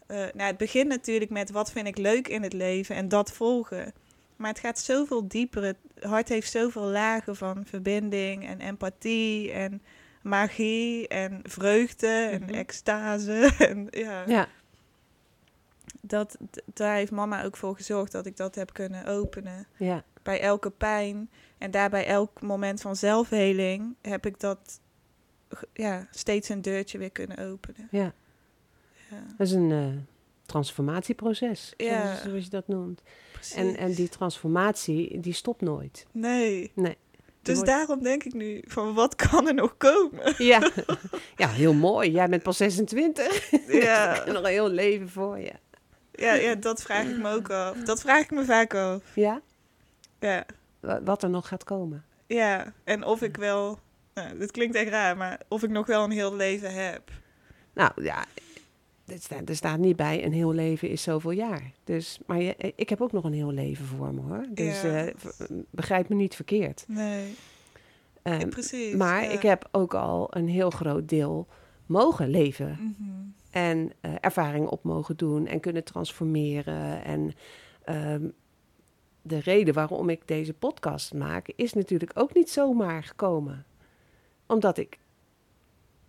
[0.08, 3.32] eh, nou, het begint natuurlijk met wat vind ik leuk in het leven en dat
[3.32, 3.94] volgen.
[4.36, 5.64] Maar het gaat zoveel dieper.
[5.64, 9.82] Het hart heeft zoveel lagen van verbinding en empathie en
[10.22, 12.54] magie en vreugde en Mhm.
[12.54, 13.50] extase.
[13.70, 14.48] En ja, Ja,
[16.02, 16.38] dat,
[16.74, 19.68] daar heeft mama ook voor gezorgd dat ik dat heb kunnen openen.
[19.78, 24.80] ja, Bij elke pijn en daarbij elk moment van zelfheling heb ik dat
[25.74, 27.88] ja, steeds een deurtje weer kunnen openen.
[27.92, 28.14] ja.
[29.10, 29.88] Ja, Dat is een eh,
[30.46, 32.02] transformatieproces, Ja.
[32.06, 33.02] zoals, zoals je dat noemt.
[33.32, 33.56] precies.
[33.56, 36.06] En, en die transformatie, die stopt nooit.
[36.12, 36.72] Nee.
[36.76, 36.98] Nee.
[37.42, 40.34] Dus wordt- daarom denk ik nu van wat kan er nog komen?
[40.38, 40.72] Ja.
[41.36, 42.12] ja, heel mooi.
[42.12, 43.50] Jij bent pas 26.
[43.84, 44.24] Ja.
[44.26, 45.54] Nog een heel leven voor je.
[46.12, 47.78] Ja, ja, dat vraag ik me ook af.
[47.78, 49.02] Dat vraag ik me vaak af.
[49.16, 49.42] Ja?
[50.20, 50.46] Ja,
[50.80, 52.04] Wa- Wat er nog gaat komen.
[52.28, 52.74] ja.
[52.84, 53.80] en of ik wel,
[54.14, 57.12] nou, dit klinkt echt raar, maar of ik nog wel een heel leven heb.
[57.74, 58.26] Nou ja,
[59.06, 61.72] er staat, er staat niet bij een heel leven is zoveel jaar.
[61.84, 64.46] Dus, maar je, ik heb ook nog een heel leven voor me hoor.
[64.50, 65.06] Dus Ja.
[65.06, 65.14] eh,
[65.70, 66.86] begrijp me niet verkeerd.
[66.88, 67.36] Nee,
[68.22, 68.94] Ehm, ja, precies.
[68.96, 69.30] maar ja.
[69.30, 71.48] ik heb ook al een heel groot deel
[71.86, 72.70] mogen leven.
[72.80, 73.12] Mhm.
[73.52, 77.04] En eh, ervaringen op mogen doen en kunnen transformeren.
[77.04, 77.34] En
[77.84, 78.28] ehm,
[79.28, 83.66] de reden waarom ik deze podcast maak, is natuurlijk ook niet zomaar gekomen.
[84.46, 84.98] Omdat ik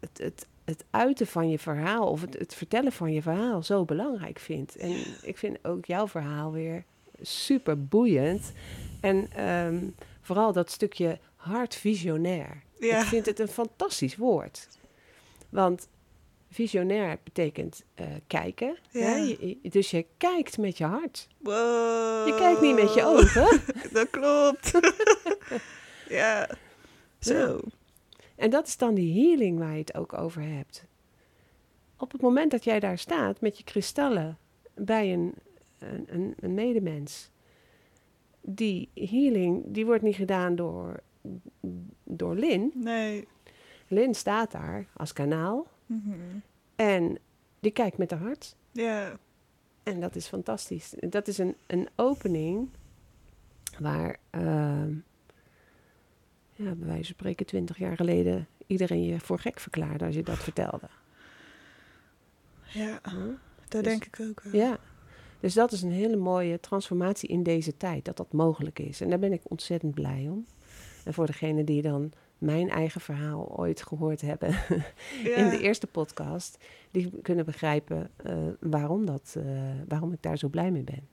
[0.00, 3.84] het, het, het uiten van je verhaal of het, het vertellen van je verhaal zo
[3.84, 4.76] belangrijk vind.
[4.76, 6.84] En ik vind ook jouw verhaal weer
[7.20, 8.52] super boeiend.
[9.00, 9.86] En ehm,
[10.20, 12.62] vooral dat stukje hartvisionair.
[12.78, 13.00] Ja.
[13.00, 14.68] Ik vind het een fantastisch woord.
[15.48, 15.88] Want
[16.50, 18.76] visionair betekent eh, kijken.
[18.90, 19.00] Ja.
[19.00, 19.14] hè?
[19.16, 21.28] Je- je- dus je kijkt met je hart.
[21.38, 22.26] Wow.
[22.26, 23.60] Je kijkt niet met je ogen.
[23.92, 24.72] Dat klopt.
[26.18, 26.48] ja.
[27.18, 27.60] Zo.
[28.36, 30.84] En dat is dan die healing waar je het ook over hebt.
[31.98, 34.38] Op het moment dat jij daar staat met je kristallen
[34.74, 35.34] bij een,
[35.78, 37.30] een, een, een medemens.
[38.40, 41.00] Die healing die wordt niet gedaan door,
[42.04, 42.72] door Lin.
[42.74, 43.26] Nee.
[43.88, 45.66] Lin staat daar als kanaal.
[46.76, 47.18] En
[47.60, 48.56] die kijkt met haar hart.
[48.72, 49.18] Ja.
[49.82, 50.94] En dat is fantastisch.
[51.00, 52.68] Dat is een, een opening
[53.78, 54.92] waar, ehm,
[56.52, 60.22] ja, bij wijze van spreken, twintig jaar geleden iedereen je voor gek verklaarde als je
[60.22, 60.88] dat vertelde.
[62.64, 63.00] Ja.
[63.68, 64.52] Dat Dus- denk ik ook wel.
[64.62, 64.78] Ja,
[65.40, 69.00] dus dat is een hele mooie transformatie in deze tijd, dat dat mogelijk is.
[69.00, 70.46] En daar ben ik ontzettend blij om.
[71.04, 74.50] En voor degenen die dan mijn eigen verhaal ooit gehoord hebben
[75.24, 75.36] Ja.
[75.36, 79.44] in de eerste podcast, die kunnen begrijpen eh, waarom, dat, eh,
[79.88, 81.08] waarom ik daar zo blij mee ben.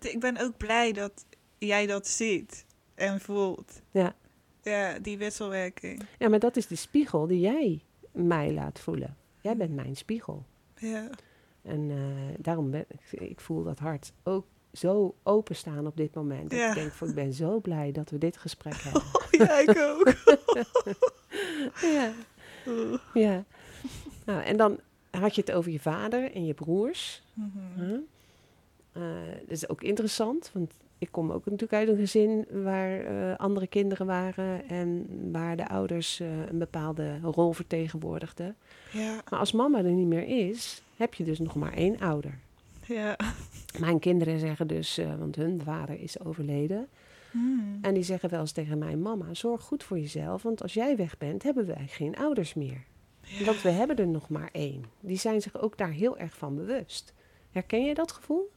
[0.00, 1.24] Ik ben ook blij dat
[1.58, 3.82] jij dat ziet en voelt.
[3.90, 4.14] Ja.
[4.62, 6.02] Ja, die wisselwerking.
[6.18, 7.82] Ja, maar dat is de spiegel die jij
[8.12, 9.16] mij laat voelen.
[9.40, 10.44] Jij bent mijn spiegel.
[10.76, 11.10] Ja.
[11.62, 16.52] En eh, daarom ben ik, ik voel dat hart ook zo openstaan op dit moment.
[16.52, 16.68] Ja.
[16.68, 19.02] Ik denk, van, ik ben zo blij dat we dit gesprek hebben.
[19.02, 20.12] Oh, ja, ik ook.
[21.96, 22.12] ja,
[23.14, 23.44] ja.
[24.24, 24.80] Nou, en dan
[25.10, 27.22] had je het over je vader en je broers.
[27.34, 27.80] Mhm.
[27.80, 27.98] Huh?
[28.92, 29.02] Eh,
[29.40, 33.66] dat is ook interessant, want ik kom ook natuurlijk uit een gezin waar eh, andere
[33.66, 38.56] kinderen waren en waar de ouders eh, een bepaalde rol vertegenwoordigden.
[38.92, 42.38] Ja, Maar als mama er niet meer is, heb je dus nog maar één ouder.
[42.98, 43.16] ja.
[43.78, 46.88] Mijn kinderen zeggen dus, eh, want hun vader is overleden,
[47.30, 47.78] Hmm.
[47.82, 50.96] en die zeggen wel eens tegen mij: Mama, zorg goed voor jezelf, want als jij
[50.96, 52.84] weg bent, hebben wij geen ouders meer.
[53.20, 53.44] Ja.
[53.44, 54.84] Want we hebben er nog maar één.
[55.00, 57.14] Die zijn zich ook daar heel erg van bewust.
[57.50, 58.50] Herken je dat gevoel?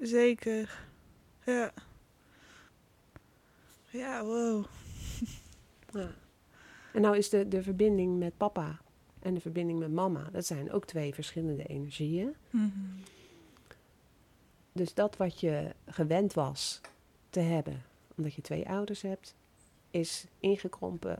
[0.00, 0.86] Zeker.
[1.44, 1.72] Ja.
[3.90, 4.64] Ja, wow.
[5.92, 6.10] Ja.
[6.92, 8.80] En nou is de, de verbinding met papa
[9.24, 12.34] en de verbinding met mama, dat zijn ook twee verschillende energieën.
[12.50, 12.68] Mhm.
[14.72, 16.80] Dus dat wat je gewend was
[17.30, 17.82] te hebben,
[18.16, 19.34] omdat je twee ouders hebt,
[19.90, 21.16] is ingekrompen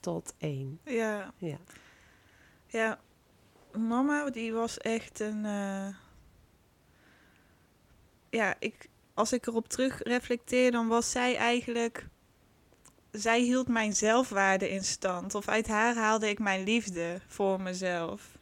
[0.00, 0.80] tot één.
[0.84, 1.58] Ja, Ja.
[2.66, 3.00] ja.
[3.78, 5.44] Mama, die was echt een...
[5.44, 5.88] eh,
[8.30, 12.06] Ja, ik, als ik erop terug reflecteer, dan was zij eigenlijk...
[13.12, 15.34] Zij hield mijn zelfwaarde in stand.
[15.34, 18.38] Of uit haar haalde ik mijn liefde voor mezelf.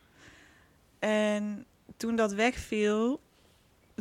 [0.98, 3.20] En toen dat wegviel,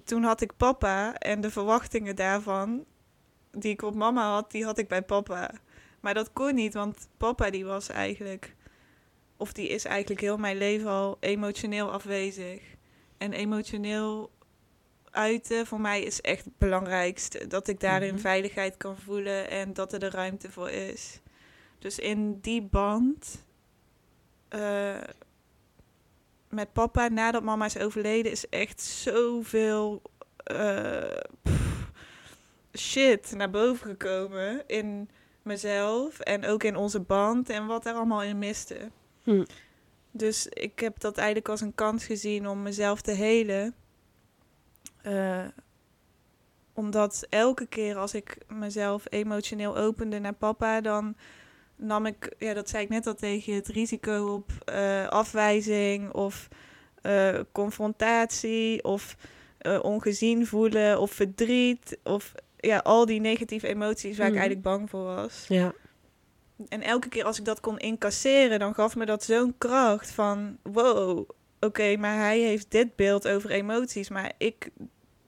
[0.03, 1.15] toen had ik papa.
[1.15, 2.85] En de verwachtingen daarvan,
[3.51, 5.51] die ik op mama had, die had ik bij papa.
[5.99, 8.55] Maar dat kon niet, want papa die was eigenlijk...
[9.37, 12.61] Of die is eigenlijk heel mijn leven al emotioneel afwezig.
[13.17, 14.31] En emotioneel
[15.11, 17.47] uiten voor mij is echt het belangrijkste.
[17.47, 18.21] Dat ik daarin Mhm.
[18.21, 21.19] veiligheid kan voelen en dat er de ruimte voor is.
[21.79, 23.43] Dus in die band
[24.49, 24.97] eh,
[26.49, 30.01] met papa nadat mama is overleden is echt zoveel
[31.43, 31.91] pff,
[32.77, 35.09] shit naar boven gekomen in
[35.41, 38.77] mezelf en ook in onze band en wat er allemaal in miste.
[39.23, 39.45] Hm.
[40.11, 43.75] Dus ik heb dat eigenlijk als een kans gezien om mezelf te helen.
[45.01, 45.45] Eh,
[46.73, 51.15] omdat elke keer als ik mezelf emotioneel opende naar papa, dan
[51.75, 56.11] nam ik, ja, dat zei ik net al tegen je, het risico op eh, afwijzing
[56.13, 56.47] of
[57.01, 59.15] eh, confrontatie of
[59.81, 64.35] ongezien voelen of verdriet of ja, al die negatieve emoties waar Mhm.
[64.35, 65.45] ik eigenlijk bang voor was.
[65.47, 65.73] Ja.
[66.69, 70.57] En elke keer als ik dat kon incasseren, dan gaf me dat zo'n kracht van...
[70.63, 71.29] Wow,
[71.59, 74.09] oké, maar hij heeft dit beeld over emoties.
[74.09, 74.69] Maar ik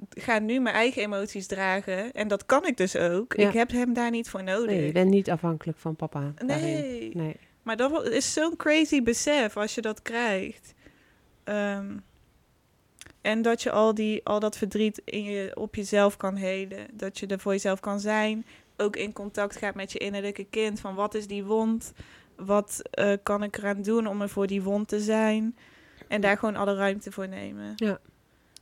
[0.10, 2.12] ga nu mijn eigen emoties dragen.
[2.12, 3.34] En dat kan ik dus ook.
[3.34, 3.48] Ja.
[3.48, 4.76] Ik heb hem daar niet voor nodig.
[4.76, 6.34] Nee, je bent niet afhankelijk van papa.
[6.46, 7.12] nee.
[7.15, 7.36] Nee.
[7.63, 10.74] Maar dat is zo'n crazy besef als je dat krijgt.
[11.44, 11.98] Ehm,
[13.22, 16.88] en dat je al, die, al dat verdriet in je, op jezelf kan helen.
[16.94, 18.46] Dat je er voor jezelf kan zijn.
[18.78, 20.80] Ook in contact gaat met je innerlijke kind.
[20.80, 21.94] Van wat is die wond?
[22.36, 25.56] Wat eh, kan ik eraan doen om er voor die wond te zijn?
[26.12, 27.76] En daar gewoon alle ruimte voor nemen.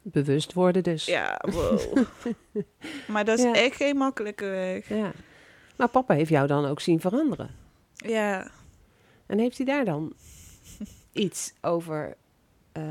[0.04, 1.06] Bewust worden dus.
[1.06, 1.80] Ja, wow.
[3.14, 3.54] maar dat is Ja.
[3.54, 4.90] echt geen makkelijke weg.
[4.90, 5.12] Ja.
[5.76, 7.50] Maar papa heeft jou dan ook zien veranderen.
[7.94, 8.52] Ja.
[9.26, 10.14] En heeft hij daar dan
[11.12, 12.16] iets over
[12.72, 12.84] eh,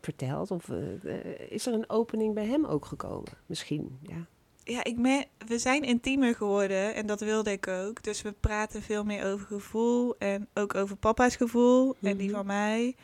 [0.00, 0.50] verteld?
[0.50, 3.32] Of eh, eh, is er een opening bij hem ook gekomen?
[3.46, 4.26] Misschien, ja.
[4.64, 8.02] Ja, ik me, we zijn intiemer geworden en dat wilde ik ook.
[8.02, 12.36] Dus we praten veel meer over gevoel en ook over papa's gevoel en die Mhm.
[12.36, 12.94] van mij.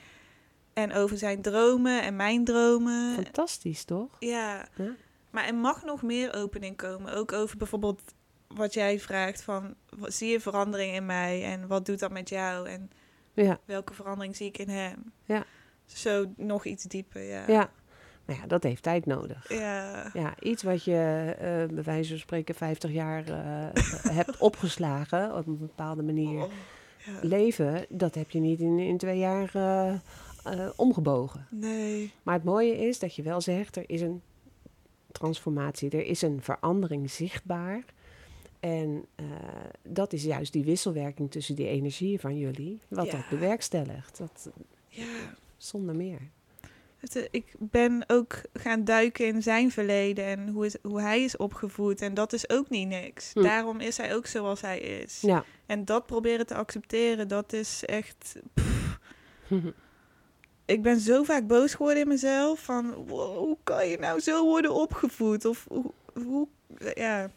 [0.72, 3.14] En over zijn dromen en mijn dromen.
[3.14, 4.16] Fantastisch, toch?
[4.18, 4.66] Ja.
[4.76, 4.94] Ja.
[5.30, 7.14] Maar er mag nog meer opening komen.
[7.14, 8.02] Ook over bijvoorbeeld
[8.48, 9.74] wat jij vraagt van...
[9.98, 12.68] wat- Zie je verandering in mij en wat doet dat met jou?
[12.68, 12.90] En
[13.35, 15.12] Ja, welke verandering zie ik in hem?
[15.24, 15.44] Ja.
[15.87, 17.44] Zo nog iets dieper, ja.
[17.46, 17.70] ja.
[18.24, 19.48] Maar ja, dat heeft tijd nodig.
[19.48, 20.11] Ja.
[20.12, 23.68] Ja, iets wat je eh bij wijze van spreken 50 jaar eh,
[24.18, 26.42] hebt opgeslagen op een bepaalde manier.
[26.42, 26.52] Oh,
[27.06, 27.12] ja.
[27.22, 29.94] Leven, dat heb je niet in, in twee jaar eh,
[30.44, 31.46] eh, omgebogen.
[31.50, 32.12] Nee.
[32.22, 34.22] Maar het mooie is dat je wel zegt, er is een
[35.12, 37.85] transformatie, er is een verandering zichtbaar.
[38.61, 39.24] En eh,
[39.83, 43.12] dat is juist die wisselwerking tussen die energieën van jullie, wat Ja.
[43.12, 44.18] dat bewerkstelligt.
[44.18, 44.50] Dat,
[44.88, 45.05] Ja.
[45.57, 46.20] zonder meer.
[46.96, 51.22] Het, eh, ik ben ook gaan duiken in zijn verleden en hoe, is, hoe hij
[51.22, 52.00] is opgevoed.
[52.00, 53.33] En dat is ook niet niks.
[53.33, 53.42] Hm.
[53.42, 55.20] Daarom is hij ook zoals hij is.
[55.20, 55.44] Ja.
[55.66, 58.37] En dat proberen te accepteren, dat is echt...
[58.55, 58.98] pff.
[60.64, 62.61] ik ben zo vaak boos geworden in mezelf.
[62.61, 65.44] Van, wow, hoe kan je nou zo worden opgevoed?
[65.44, 65.90] Of hoe...
[66.14, 66.48] hoe
[66.94, 67.31] ja,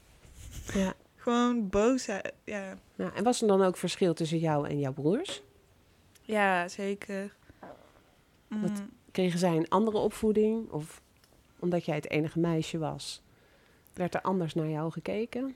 [0.74, 0.94] ja.
[1.16, 2.06] gewoon boos.
[2.44, 5.44] Ja, Nou, en was er dan ook verschil tussen jou en jouw broers?
[6.22, 7.36] ja zeker.
[8.48, 8.62] Mm.
[8.62, 10.70] Wat- Kregen zij een andere opvoeding?
[10.72, 11.02] Of
[11.60, 13.22] omdat jij het enige meisje was,
[13.94, 15.56] werd er anders naar jou gekeken?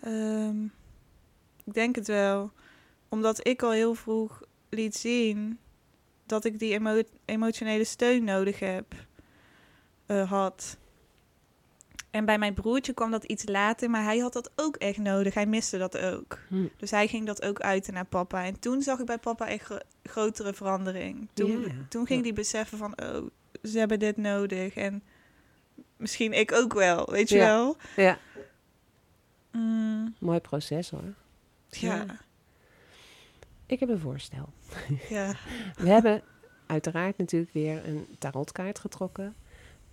[0.00, 0.64] Ehm,
[1.64, 2.50] ik denk het wel.
[3.08, 5.58] omdat ik al heel vroeg liet zien
[6.26, 8.94] dat ik die emo- emotionele steun nodig heb,
[10.06, 10.76] eh, had.
[12.10, 15.34] En bij mijn broertje kwam dat iets later, maar hij had dat ook echt nodig.
[15.34, 16.38] Hij miste dat ook.
[16.48, 16.66] Hm.
[16.76, 18.44] Dus hij ging dat ook uiten naar papa.
[18.44, 21.28] En toen zag ik bij papa echt gro- grotere verandering.
[21.32, 22.24] Toen, toen ging ja.
[22.26, 23.26] hij beseffen van, oh,
[23.62, 24.74] ze hebben dit nodig.
[24.74, 25.02] En
[25.96, 27.46] misschien ik ook wel, weet je Ja.
[27.46, 27.76] wel?
[27.96, 28.18] Ja,
[29.52, 31.14] Mm, mooi proces hoor.
[31.68, 32.06] ja, Ja.
[33.72, 34.52] Ik heb een voorstel.
[35.08, 35.34] ja.
[35.74, 36.22] We hebben
[36.66, 39.34] uiteraard natuurlijk weer een tarotkaart getrokken.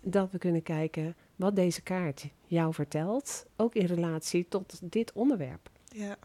[0.01, 3.45] Dat we kunnen kijken wat deze kaart jou vertelt.
[3.55, 5.69] Ook in relatie tot dit onderwerp.
[5.91, 6.17] ja.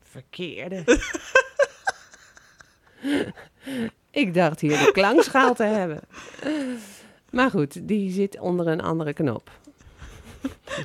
[0.00, 0.84] Verkeerde.
[4.10, 6.00] Ik dacht hier de klankschaal te hebben.
[7.30, 9.50] Maar goed, die zit onder een andere knop.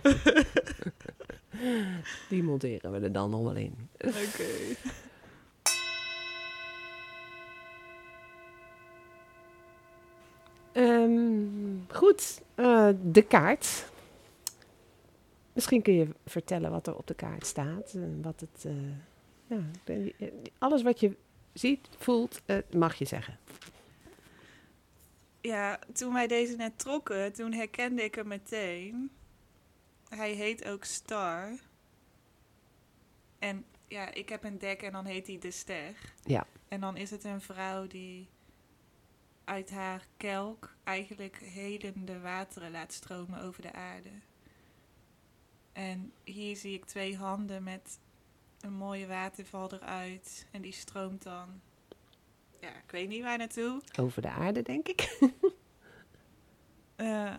[2.30, 3.90] Die monteren we er dan nog wel in.
[3.98, 4.46] Oké.
[10.72, 13.90] Ehm, goed, eh, de kaart.
[15.54, 17.94] Misschien kun je vertellen wat er op de kaart staat.
[17.94, 18.74] en wat het, eh,
[19.48, 21.16] ja, alles wat je
[21.54, 23.38] ziet, voelt, eh, mag je zeggen.
[25.42, 29.12] Ja, toen wij deze net trokken, toen herkende ik hem meteen.
[30.16, 31.60] Hij heet ook Star.
[33.40, 36.14] En ja, ik heb een dek en dan heet hij De Ster.
[36.24, 36.46] Ja.
[36.68, 38.30] En dan is het een vrouw die
[39.44, 44.10] uit haar kelk eigenlijk helende wateren laat stromen over de aarde.
[45.72, 48.00] En hier zie ik twee handen met
[48.60, 50.48] een mooie waterval eruit.
[50.52, 51.62] En die stroomt dan,
[52.60, 53.82] ja, ik weet niet waar naartoe.
[54.00, 55.18] Over de aarde, denk ik.
[56.96, 57.36] Eh,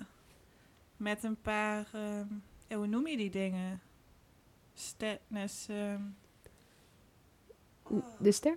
[0.96, 2.26] met een paar, ehm,
[2.72, 3.80] ja, hoe noem je die dingen?
[4.74, 5.68] Statness.
[5.68, 6.00] ehm,
[7.82, 8.56] oh, De ster?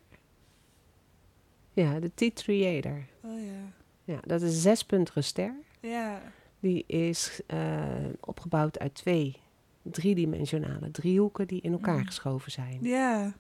[1.74, 3.06] Ja, de T-Triator.
[3.22, 3.74] oh ja.
[4.04, 5.56] Ja, dat is een zespuntige ster.
[5.82, 6.22] Ja,
[6.60, 7.86] Die is eh,
[8.20, 9.36] opgebouwd uit twee
[9.82, 12.06] driedimensionale driehoeken die in elkaar Mm.
[12.06, 12.78] geschoven zijn.
[12.82, 13.34] ja.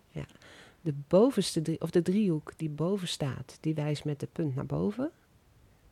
[0.81, 4.65] De bovenste drie, of de driehoek die boven staat, die wijst met de punt naar
[4.65, 5.11] boven,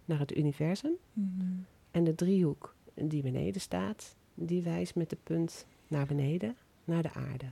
[0.06, 0.92] naar het universum.
[1.14, 1.46] Mhm.
[1.92, 7.14] En de driehoek die beneden staat, die wijst met de punt naar beneden, naar de
[7.14, 7.46] aarde.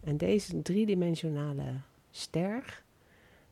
[0.00, 1.74] En deze driedimensionale
[2.10, 2.82] ster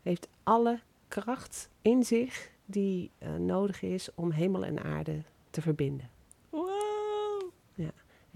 [0.03, 6.11] heeft alle kracht in zich die eh, nodig is om hemel en aarde te verbinden.
[6.51, 7.51] Wow.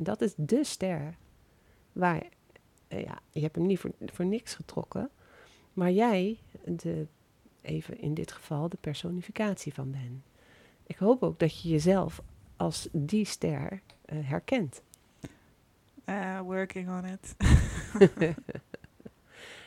[0.01, 1.17] En dat is de ster
[1.93, 2.29] waar,
[2.89, 5.11] eh, ja, je hebt hem niet voor, voor niks getrokken,
[5.73, 7.07] maar jij, de,
[7.61, 10.23] even in dit geval, de personificatie van bent.
[10.87, 12.23] Ik hoop ook dat je jezelf
[12.61, 14.83] als die ster eh, herkent.
[16.05, 17.35] Ah, working on it.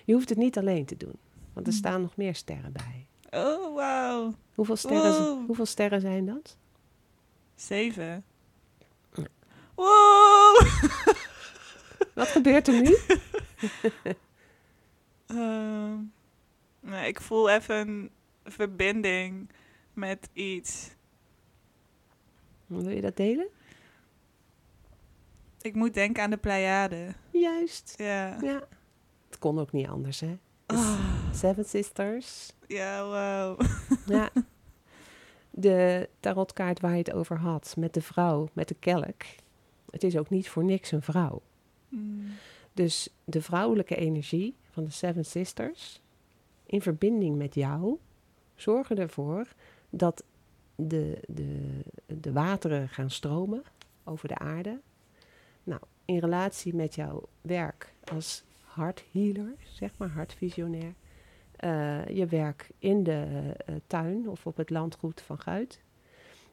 [0.05, 1.15] Je hoeft het niet alleen te doen,
[1.53, 1.79] want er Mm.
[1.79, 3.07] staan nog meer sterren bij.
[3.41, 4.33] Oh, wow.
[4.55, 5.45] Hoeveel sterren, Wow.
[5.45, 6.57] hoeveel sterren zijn dat?
[7.55, 8.23] Zeven.
[9.75, 10.61] Wow.
[12.15, 12.97] Wat gebeurt er nu?
[15.27, 15.95] Ehm,
[16.79, 18.11] nee, ik voel even een
[18.43, 19.49] verbinding
[19.93, 20.89] met iets.
[22.81, 23.47] Wil je dat delen?
[25.61, 27.13] Ik moet denken aan de Pleiade.
[27.31, 27.93] Juist.
[27.97, 28.37] Ja.
[28.41, 28.63] Ja.
[29.29, 30.37] Het kon ook niet anders, hè?
[30.65, 30.95] Dus
[31.31, 32.53] Seven Sisters.
[32.67, 33.61] ja, wow.
[34.05, 34.29] Ja.
[35.55, 39.21] De tarotkaart waar je het over had, met de vrouw, met de kelk.
[39.89, 41.41] Het is ook niet voor niks een vrouw.
[41.89, 42.25] Mm.
[42.73, 46.01] Dus de vrouwelijke energie van de Seven Sisters,
[46.65, 47.97] in verbinding met jou,
[48.55, 49.47] zorgen ervoor
[49.89, 50.23] dat
[50.87, 51.69] de, de,
[52.05, 53.63] de wateren gaan stromen
[54.03, 54.79] over de aarde.
[55.63, 60.93] Nou, in relatie met jouw werk als harthealer, zeg maar, hartvisionair,
[61.55, 65.79] eh, je werk in de eh, tuin of op het landgoed van Guit.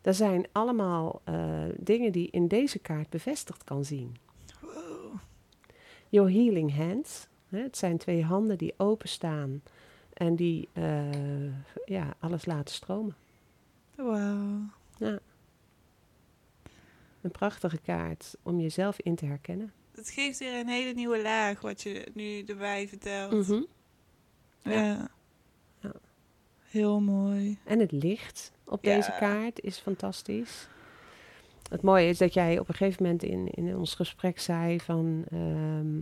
[0.00, 4.16] Dat zijn allemaal eh, dingen die in deze kaart bevestigd kan zien.
[6.08, 7.26] Your healing hands.
[7.48, 9.62] Het zijn twee handen die openstaan
[10.12, 10.68] en die
[11.84, 13.14] ja, alles laten stromen.
[14.02, 14.60] Wow.
[14.98, 15.18] Ja.
[17.20, 19.72] Een prachtige kaart om jezelf in te herkennen.
[19.94, 23.48] Het geeft weer een hele nieuwe laag wat je nu erbij vertelt.
[23.48, 23.62] Mhm.
[24.62, 25.08] Ja.
[25.80, 25.92] Ja.
[26.60, 27.58] Heel mooi.
[27.64, 28.94] En het licht op Ja.
[28.96, 30.68] deze kaart is fantastisch.
[31.70, 35.24] Het mooie is dat jij op een gegeven moment in, in ons gesprek zei van,
[35.30, 36.00] ehm,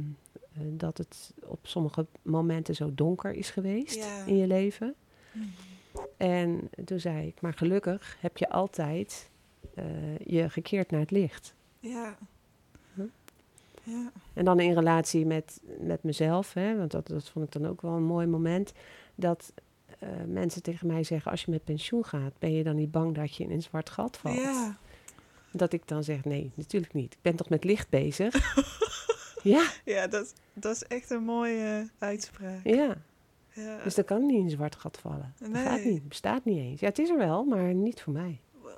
[0.52, 4.24] eh, dat het op sommige momenten zo donker is geweest Ja.
[4.24, 4.94] in je leven.
[5.32, 5.46] Mhm.
[6.18, 9.30] En toen zei ik, maar gelukkig heb je altijd
[9.74, 11.54] eh, je gekeerd naar het licht.
[11.80, 12.18] Ja.
[13.82, 14.12] Ja.
[14.34, 17.82] En dan in relatie met, met mezelf, hè, want dat, dat vond ik dan ook
[17.82, 18.72] wel een mooi moment.
[19.14, 19.52] Dat
[19.98, 23.14] eh, mensen tegen mij zeggen: Als je met pensioen gaat, ben je dan niet bang
[23.14, 24.36] dat je in een zwart gat valt?
[24.36, 24.78] Ja.
[25.52, 27.12] Dat ik dan zeg: Nee, natuurlijk niet.
[27.12, 28.54] Ik ben toch met licht bezig?
[29.42, 32.60] ja, Ja, dat, dat is echt een mooie uitspraak.
[32.64, 32.96] ja.
[33.58, 33.82] Ja.
[33.82, 35.34] Dus dan kan niet in een zwart gat vallen.
[35.38, 35.92] Dat gaat Nee.
[35.92, 36.80] niet, bestaat niet eens.
[36.80, 38.40] Ja, het is er wel, maar niet voor mij.
[38.62, 38.72] Wow.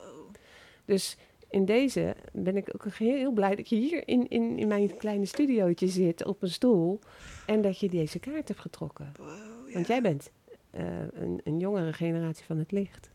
[0.85, 1.17] Dus
[1.51, 5.25] in deze ben ik ook heel, blij dat je hier in, in, in mijn kleine
[5.27, 6.99] studiootje zit op een stoel.
[7.47, 9.13] En dat je deze kaart hebt getrokken.
[9.19, 9.29] Wow,
[9.67, 9.73] ja.
[9.73, 10.31] Want jij bent
[10.71, 13.11] eh, een, een jongere generatie van het licht.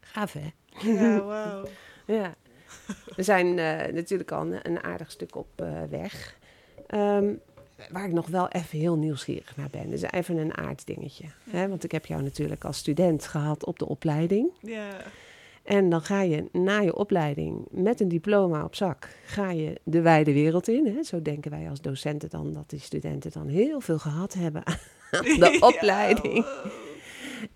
[0.00, 0.50] Gaaf hè?
[0.92, 1.64] Ja, wauw.
[2.06, 2.34] Ja.
[3.16, 6.38] We zijn eh, natuurlijk al een, een aardig stuk op eh, weg.
[6.86, 7.34] Ehm,
[7.90, 9.90] waar ik nog wel even heel nieuwsgierig naar ben.
[9.90, 11.24] Dus even een aardsdingetje.
[11.50, 11.68] Hè?
[11.68, 14.50] Want ik heb jou natuurlijk als student gehad op de opleiding.
[14.60, 14.88] Ja.
[15.62, 20.00] En dan ga je na je opleiding met een diploma op zak, ga je de
[20.00, 20.86] wijde wereld in.
[20.86, 21.02] Hè?
[21.02, 25.22] Zo denken wij als docenten dan dat die studenten dan heel veel gehad hebben aan
[25.22, 26.46] de Ja, opleiding.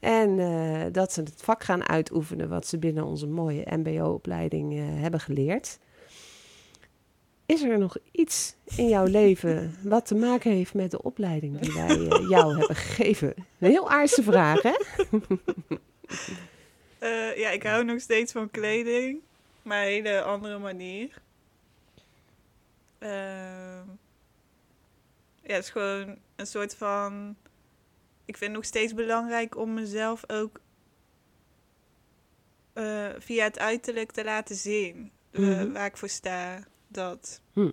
[0.01, 4.81] En eh, dat ze het vak gaan uitoefenen wat ze binnen onze mooie MBO-opleiding eh,
[4.87, 5.79] hebben geleerd.
[7.47, 11.73] Is er nog iets in jouw leven wat te maken heeft met de opleiding die
[11.73, 13.35] wij eh, jou hebben gegeven?
[13.59, 14.75] Een heel aardse vraag, hè?
[16.99, 19.21] Eh, ja, ik hou nog steeds van kleding,
[19.63, 21.23] maar een hele andere manier.
[22.99, 23.87] Ehm,
[25.43, 27.37] ja, het is gewoon een soort van.
[28.25, 30.61] Ik vind het nog steeds belangrijk om mezelf ook
[32.73, 35.73] eh, via het uiterlijk te laten zien Mhm.
[35.73, 36.65] waar ik voor sta.
[36.95, 37.41] Dat.
[37.53, 37.71] Hm.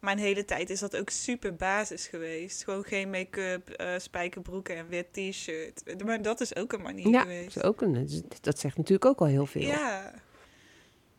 [0.00, 2.64] Mijn hele tijd is dat ook super basis geweest.
[2.64, 6.04] Gewoon geen make-up, eh, spijkerbroeken en wit t-shirt.
[6.04, 7.54] Maar dat is ook een manier Ja, geweest.
[7.54, 9.62] dat, is ook een, dat zegt natuurlijk ook al heel veel.
[9.62, 10.14] Ja.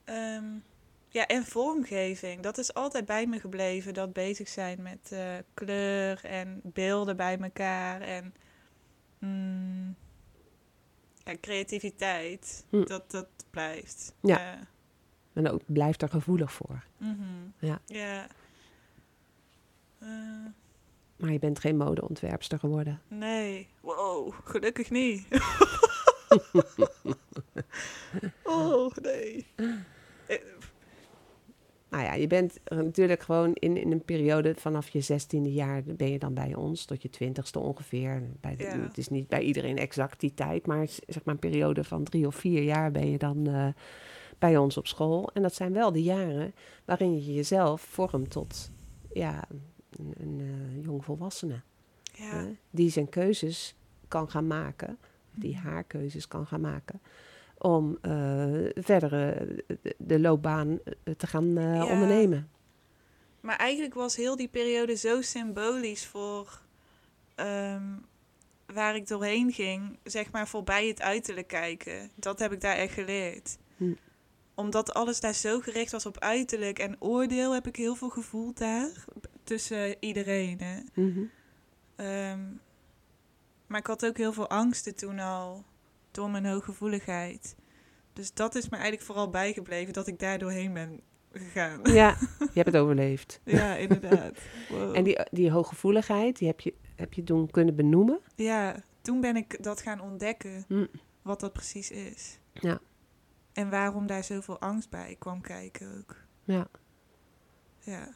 [0.04, 0.46] Ehm,
[1.10, 2.42] ja, en vormgeving.
[2.42, 3.94] Dat is altijd bij me gebleven.
[3.94, 8.02] Dat bezig zijn met eh, kleur en beelden bij elkaar.
[8.02, 8.34] En
[9.20, 9.96] mm,
[11.24, 12.66] ja, creativiteit.
[12.70, 12.86] Hm.
[12.86, 14.14] Dat, dat blijft.
[14.22, 14.60] Ja.
[15.34, 16.84] En ook blijft er gevoelig voor.
[16.98, 17.14] Mhm.
[17.60, 17.80] Ja.
[17.86, 18.28] Ja.
[20.00, 20.08] Eh,
[21.16, 23.02] Maar je bent geen modeontwerpster geworden.
[23.08, 23.68] nee.
[23.82, 25.28] Wow, gelukkig niet.
[28.44, 29.46] oh, nee.
[30.28, 30.38] Eh,
[31.90, 36.12] Nou ja, je bent natuurlijk gewoon in, in een periode vanaf je zestiende jaar ben
[36.12, 38.22] je dan bij ons, tot je twintigste ongeveer.
[38.42, 38.80] Bij de, Ja.
[38.80, 42.28] Het is niet bij iedereen exact die tijd, maar zeg maar een periode van drie
[42.28, 43.68] of vier jaar ben je dan eh,
[44.44, 45.30] bij ons op school.
[45.34, 46.54] En dat zijn wel de jaren
[46.86, 48.72] waarin je jezelf vormt tot
[49.14, 49.44] ja,
[50.00, 51.62] een, een eh, jong volwassene.
[52.16, 52.46] Ja.
[52.70, 53.76] die zijn keuzes
[54.08, 54.98] kan gaan maken,
[55.32, 55.64] die Mhm.
[55.68, 57.02] haar keuzes kan gaan maken,
[57.58, 58.12] om eh,
[58.76, 59.48] verder eh,
[59.82, 60.80] de, de loopbaan
[61.18, 61.86] te gaan Ja.
[61.94, 62.50] ondernemen.
[63.40, 66.62] Maar eigenlijk was heel die periode zo symbolisch voor
[67.36, 67.84] ehm,
[68.66, 72.10] waar ik doorheen ging, zeg maar voorbij het uiterlijk kijken.
[72.16, 73.58] Dat heb ik daar echt geleerd.
[74.56, 78.58] Omdat alles daar zo gericht was op uiterlijk en oordeel, heb ik heel veel gevoeld
[78.58, 78.90] daar
[79.44, 80.60] tussen iedereen.
[80.62, 80.80] Hè.
[80.94, 81.24] Mhm.
[81.96, 82.40] Ehm,
[83.68, 85.64] maar ik had ook heel veel angsten toen al
[86.12, 87.56] door mijn hooggevoeligheid.
[88.14, 91.02] Dus dat is me eigenlijk vooral bijgebleven dat ik daar doorheen ben
[91.32, 91.80] gegaan.
[91.84, 93.40] Ja, je hebt het overleefd.
[93.44, 94.38] Ja, inderdaad.
[94.70, 94.96] Wow.
[94.96, 98.20] En die, die hooggevoeligheid, die heb je, heb je toen kunnen benoemen.
[98.36, 100.86] Ja, toen ben ik dat gaan ontdekken, Hm.
[101.22, 102.40] wat dat precies is.
[102.54, 102.80] Ja.
[103.54, 106.16] En waarom daar zoveel angst bij kwam kijken ook.
[106.44, 106.68] Ja.
[107.80, 108.08] Ja,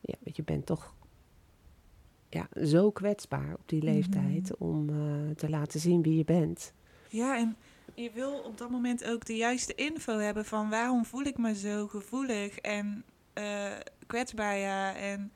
[0.00, 0.94] Ja, want je bent toch
[2.28, 4.62] ja, zo kwetsbaar op die leeftijd Mhm.
[4.70, 6.72] om eh, te laten zien wie je bent.
[7.08, 7.56] ja en
[7.94, 11.54] je wil op dat moment ook de juiste info hebben van waarom voel ik me
[11.54, 13.72] zo gevoelig en eh,
[14.06, 15.32] kwetsbaar ja, en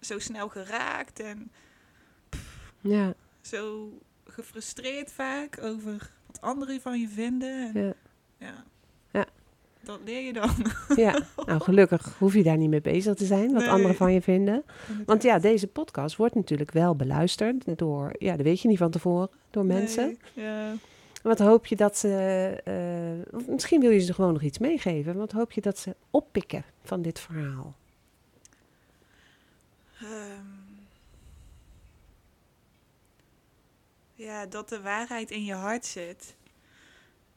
[0.00, 1.50] zo snel geraakt en
[2.80, 3.92] Ja, zo
[4.24, 7.74] gefrustreerd vaak over wat anderen van je vinden.
[7.74, 7.94] En, ja.
[8.42, 8.64] Ja.
[9.10, 9.26] Ja.
[9.84, 10.50] Dat leer je dan.
[10.96, 11.22] ja.
[11.46, 13.70] Nou, gelukkig hoef je daar niet mee bezig te zijn, wat Nee.
[13.70, 14.64] anderen van je vinden.
[15.06, 18.90] Want ja, deze podcast wordt natuurlijk wel beluisterd door, ja, dat weet je niet van
[18.90, 20.18] tevoren, door mensen.
[20.34, 20.74] Nee, Ja.
[21.22, 22.08] Wat hoop je dat ze,
[22.64, 25.16] eh, misschien wil je ze gewoon nog iets meegeven.
[25.16, 27.74] Wat hoop je dat ze oppikken van dit verhaal?
[30.00, 30.46] Ehm,
[34.14, 36.34] ja, dat de waarheid in je hart zit.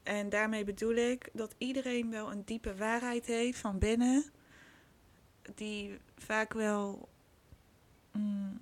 [0.06, 4.24] En daarmee bedoel ik dat iedereen wel een diepe waarheid heeft van binnen,
[5.54, 7.08] die vaak wel
[8.12, 8.60] mm,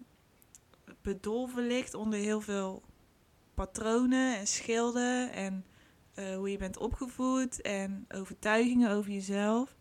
[1.03, 2.82] bedolven ligt onder heel veel
[3.55, 5.64] patronen en schilden en
[6.14, 9.76] eh, hoe je bent opgevoed en overtuigingen over jezelf.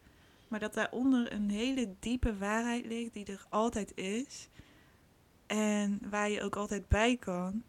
[0.47, 4.49] Maar dat daaronder een hele diepe waarheid ligt die er altijd is.
[5.45, 7.63] En waar je ook altijd bij kan.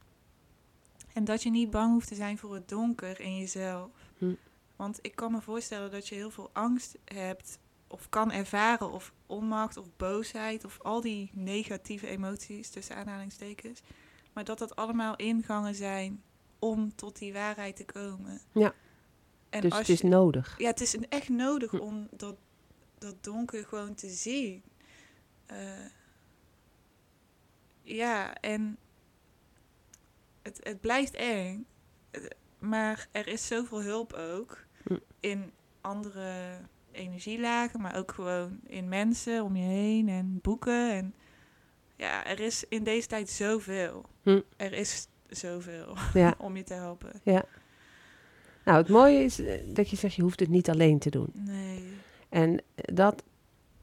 [1.14, 3.90] En dat je niet bang hoeft te zijn voor het donker in jezelf.
[4.18, 4.34] Hm.
[4.76, 9.12] Want ik kan me voorstellen dat je heel veel angst hebt of kan ervaren of
[9.26, 13.80] onmacht of boosheid of al die negatieve emoties tussen aanhalingstekens.
[14.32, 16.22] Maar dat dat allemaal ingangen zijn
[16.58, 18.40] om tot die waarheid te komen.
[18.52, 18.74] Ja.
[19.50, 20.54] En dus als het is je- nodig.
[20.58, 21.76] ja, het is een- echt nodig Hm.
[21.78, 22.36] om dat,
[22.98, 24.62] dat donker gewoon te zien.
[25.46, 25.58] Eh,
[27.82, 28.78] ja, en
[30.44, 31.66] het, het blijft eng.
[32.10, 32.20] Eh,
[32.58, 34.96] Maar er is zoveel hulp ook Hm.
[35.20, 36.32] in andere
[36.92, 40.90] energielagen, maar ook gewoon in mensen om je heen en boeken.
[40.92, 41.14] En
[41.96, 44.04] ja, er is in deze tijd zoveel.
[44.22, 44.40] Hm.
[44.56, 46.34] Er is zoveel Ja.
[46.38, 47.20] om je te helpen.
[48.64, 51.28] Nou, het mooie is eh, dat je zegt, je hoeft het niet alleen te doen.
[51.34, 51.92] Nee.
[52.28, 53.22] En dat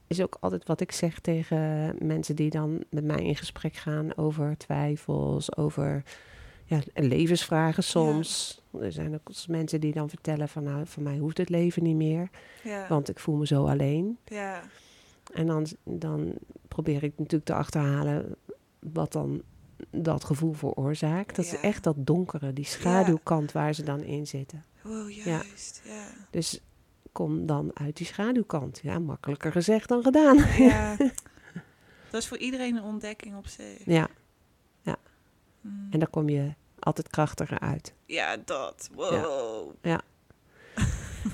[0.07, 4.17] is ook altijd wat ik zeg tegen mensen die dan met mij in gesprek gaan
[4.17, 6.03] over twijfels, over
[6.75, 8.61] ja, levensvragen soms.
[8.81, 11.95] Er zijn ook mensen die dan vertellen van nou, voor mij hoeft het leven niet
[11.95, 12.29] meer,
[12.63, 12.85] Ja.
[12.89, 14.17] want ik voel me zo alleen.
[14.25, 14.61] ja.
[15.33, 16.33] En dan, dan
[16.67, 18.35] probeer ik natuurlijk te achterhalen
[18.79, 19.41] wat dan
[19.89, 21.35] dat gevoel veroorzaakt.
[21.35, 21.53] Dat Ja.
[21.53, 24.63] is echt dat donkere, die schaduwkant waar ze dan in zitten.
[24.83, 25.81] Wow, juist.
[25.85, 26.03] Ja.
[26.29, 26.59] Dus
[27.11, 28.79] kom dan uit die schaduwkant.
[28.83, 30.37] Ja, makkelijker gezegd dan gedaan.
[30.57, 30.95] Ja.
[32.11, 33.85] Dat is voor iedereen een ontdekking op zich.
[33.85, 34.09] Ja,
[35.61, 35.87] Mm.
[35.91, 36.53] en dan kom je
[36.83, 37.93] altijd krachtiger uit.
[38.05, 38.89] Ja, dat.
[38.95, 39.71] Wow.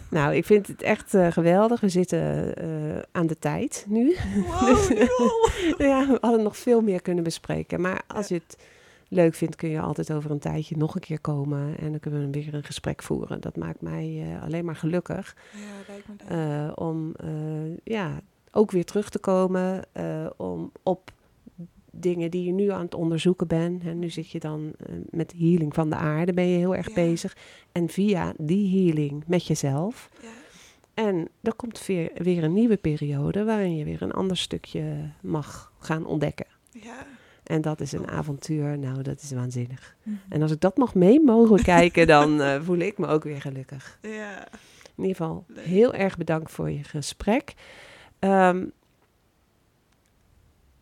[0.10, 1.80] Nou, ik vind het echt eh, geweldig.
[1.80, 4.16] We zitten eh, aan de tijd nu.
[4.36, 5.48] Wow, joh.
[5.90, 7.82] ja, we hadden nog veel meer kunnen bespreken.
[7.82, 8.36] Maar als Ja.
[8.36, 8.58] je het
[9.08, 11.78] leuk vindt, kun je altijd over een tijdje nog een keer komen.
[11.80, 13.42] En dan kunnen we weer een gesprek voeren.
[13.42, 15.36] Dat maakt mij eh, alleen maar gelukkig.
[15.54, 16.78] Ja, lijkt me dat.
[16.78, 17.14] om
[17.84, 18.20] ja,
[18.52, 19.84] ook weer terug te komen
[20.38, 21.12] om op
[22.02, 23.84] dingen die je nu aan het onderzoeken bent.
[23.84, 26.88] En nu zit je dan eh, met healing van de aarde, ben je heel erg
[26.88, 26.94] Ja.
[26.94, 27.36] bezig.
[27.72, 30.10] En via die healing met jezelf.
[30.22, 30.28] ja.
[30.94, 35.72] En er komt weer, weer een nieuwe periode waarin je weer een ander stukje mag
[35.80, 36.46] gaan ontdekken.
[36.72, 37.06] Ja.
[37.44, 39.96] En dat is een avontuur, nou dat is waanzinnig.
[40.04, 40.16] Mhm.
[40.30, 43.42] En als ik dat nog mee mogen kijken, dan eh, voel ik me ook weer
[43.42, 44.00] gelukkig.
[44.02, 44.48] Ja.
[44.96, 45.66] In ieder geval Leuk.
[45.66, 47.54] heel erg bedankt voor je gesprek.
[48.20, 48.66] Ehm,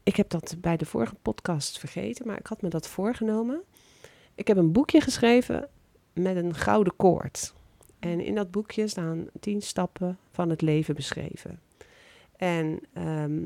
[0.06, 3.62] ik heb dat bij de vorige podcast vergeten, maar ik had me dat voorgenomen.
[4.36, 5.70] Ik heb een boekje geschreven
[6.14, 7.54] met een gouden koord.
[8.00, 11.60] En in dat boekje staan tien stappen van het leven beschreven.
[12.38, 13.44] En ehm,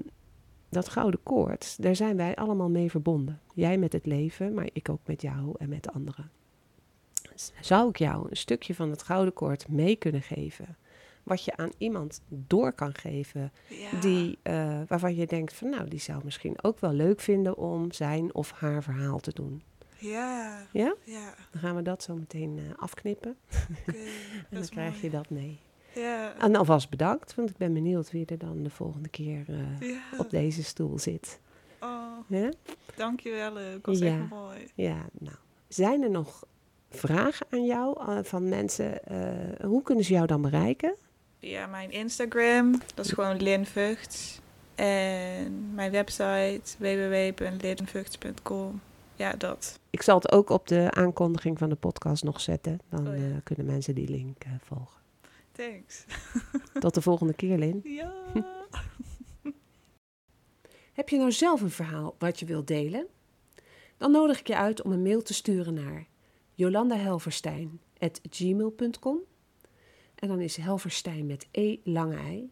[0.69, 3.41] dat gouden koord, daar zijn wij allemaal mee verbonden.
[3.53, 6.31] Jij met het leven, maar ik ook met jou en met anderen.
[7.31, 10.77] Dus Zou ik jou een stukje van het gouden koord mee kunnen geven?
[11.29, 13.99] Wat je aan iemand door kan geven Ja.
[13.99, 17.91] die, eh, waarvan je denkt van nou, die zou misschien ook wel leuk vinden om
[17.91, 19.61] zijn of haar verhaal te doen.
[19.97, 20.59] Ja.
[20.71, 20.95] Ja?
[21.03, 21.33] Ja.
[21.51, 23.35] Dan gaan we dat zo meteen eh, afknippen
[23.85, 23.95] en
[24.49, 25.03] dan krijg mooi.
[25.03, 25.59] je dat mee.
[25.95, 26.35] Ja.
[26.37, 30.01] En alvast bedankt, want ik ben benieuwd wie er dan de volgende keer eh, Ja.
[30.17, 31.39] op deze stoel zit.
[31.81, 32.51] Oh, Ja?
[32.95, 33.53] dankjewel.
[33.53, 34.19] Dat was Ja.
[34.19, 34.67] echt mooi.
[34.75, 35.35] Ja, nou.
[35.67, 36.43] Zijn er nog
[36.89, 38.99] vragen aan jou van mensen?
[39.65, 40.95] hoe kunnen ze jou dan bereiken?
[41.39, 44.39] Ja, mijn Instagram, dat is gewoon Lin Vugts.
[44.75, 48.81] En mijn website www.linvugts.com.
[49.15, 49.79] Ja, dat.
[49.89, 52.79] Ik zal het ook op de aankondiging van de podcast nog zetten.
[52.89, 53.23] Dan Oh ja.
[53.23, 54.97] eh, kunnen mensen die link eh, volgen.
[55.51, 56.05] Thanks.
[56.83, 57.81] Tot de volgende keer, Lin.
[57.83, 58.13] Ja.
[60.93, 63.07] Heb je nou zelf een verhaal wat je wilt delen?
[63.97, 66.05] Dan nodig ik je uit om een mail te sturen naar
[66.53, 69.17] jolandahelverstein.gmail.com
[70.19, 72.51] En dan is Helverstein met E lange ei.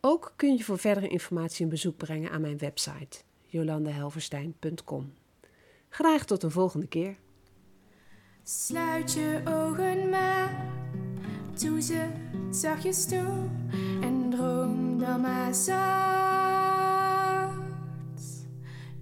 [0.00, 5.12] Ook kun je voor verdere informatie een bezoek brengen aan mijn website jolandahelverstein.com.
[5.88, 7.16] Graag tot een volgende keer.
[8.42, 10.66] Sluit je ogen maar,
[11.60, 12.08] doe ze
[12.50, 13.48] zachtjes toe
[14.00, 15.78] en droom dan maar zacht.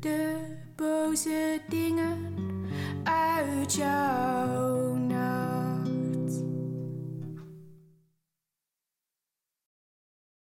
[0.00, 0.46] De
[0.76, 2.34] boze dingen
[3.04, 4.87] uit jouw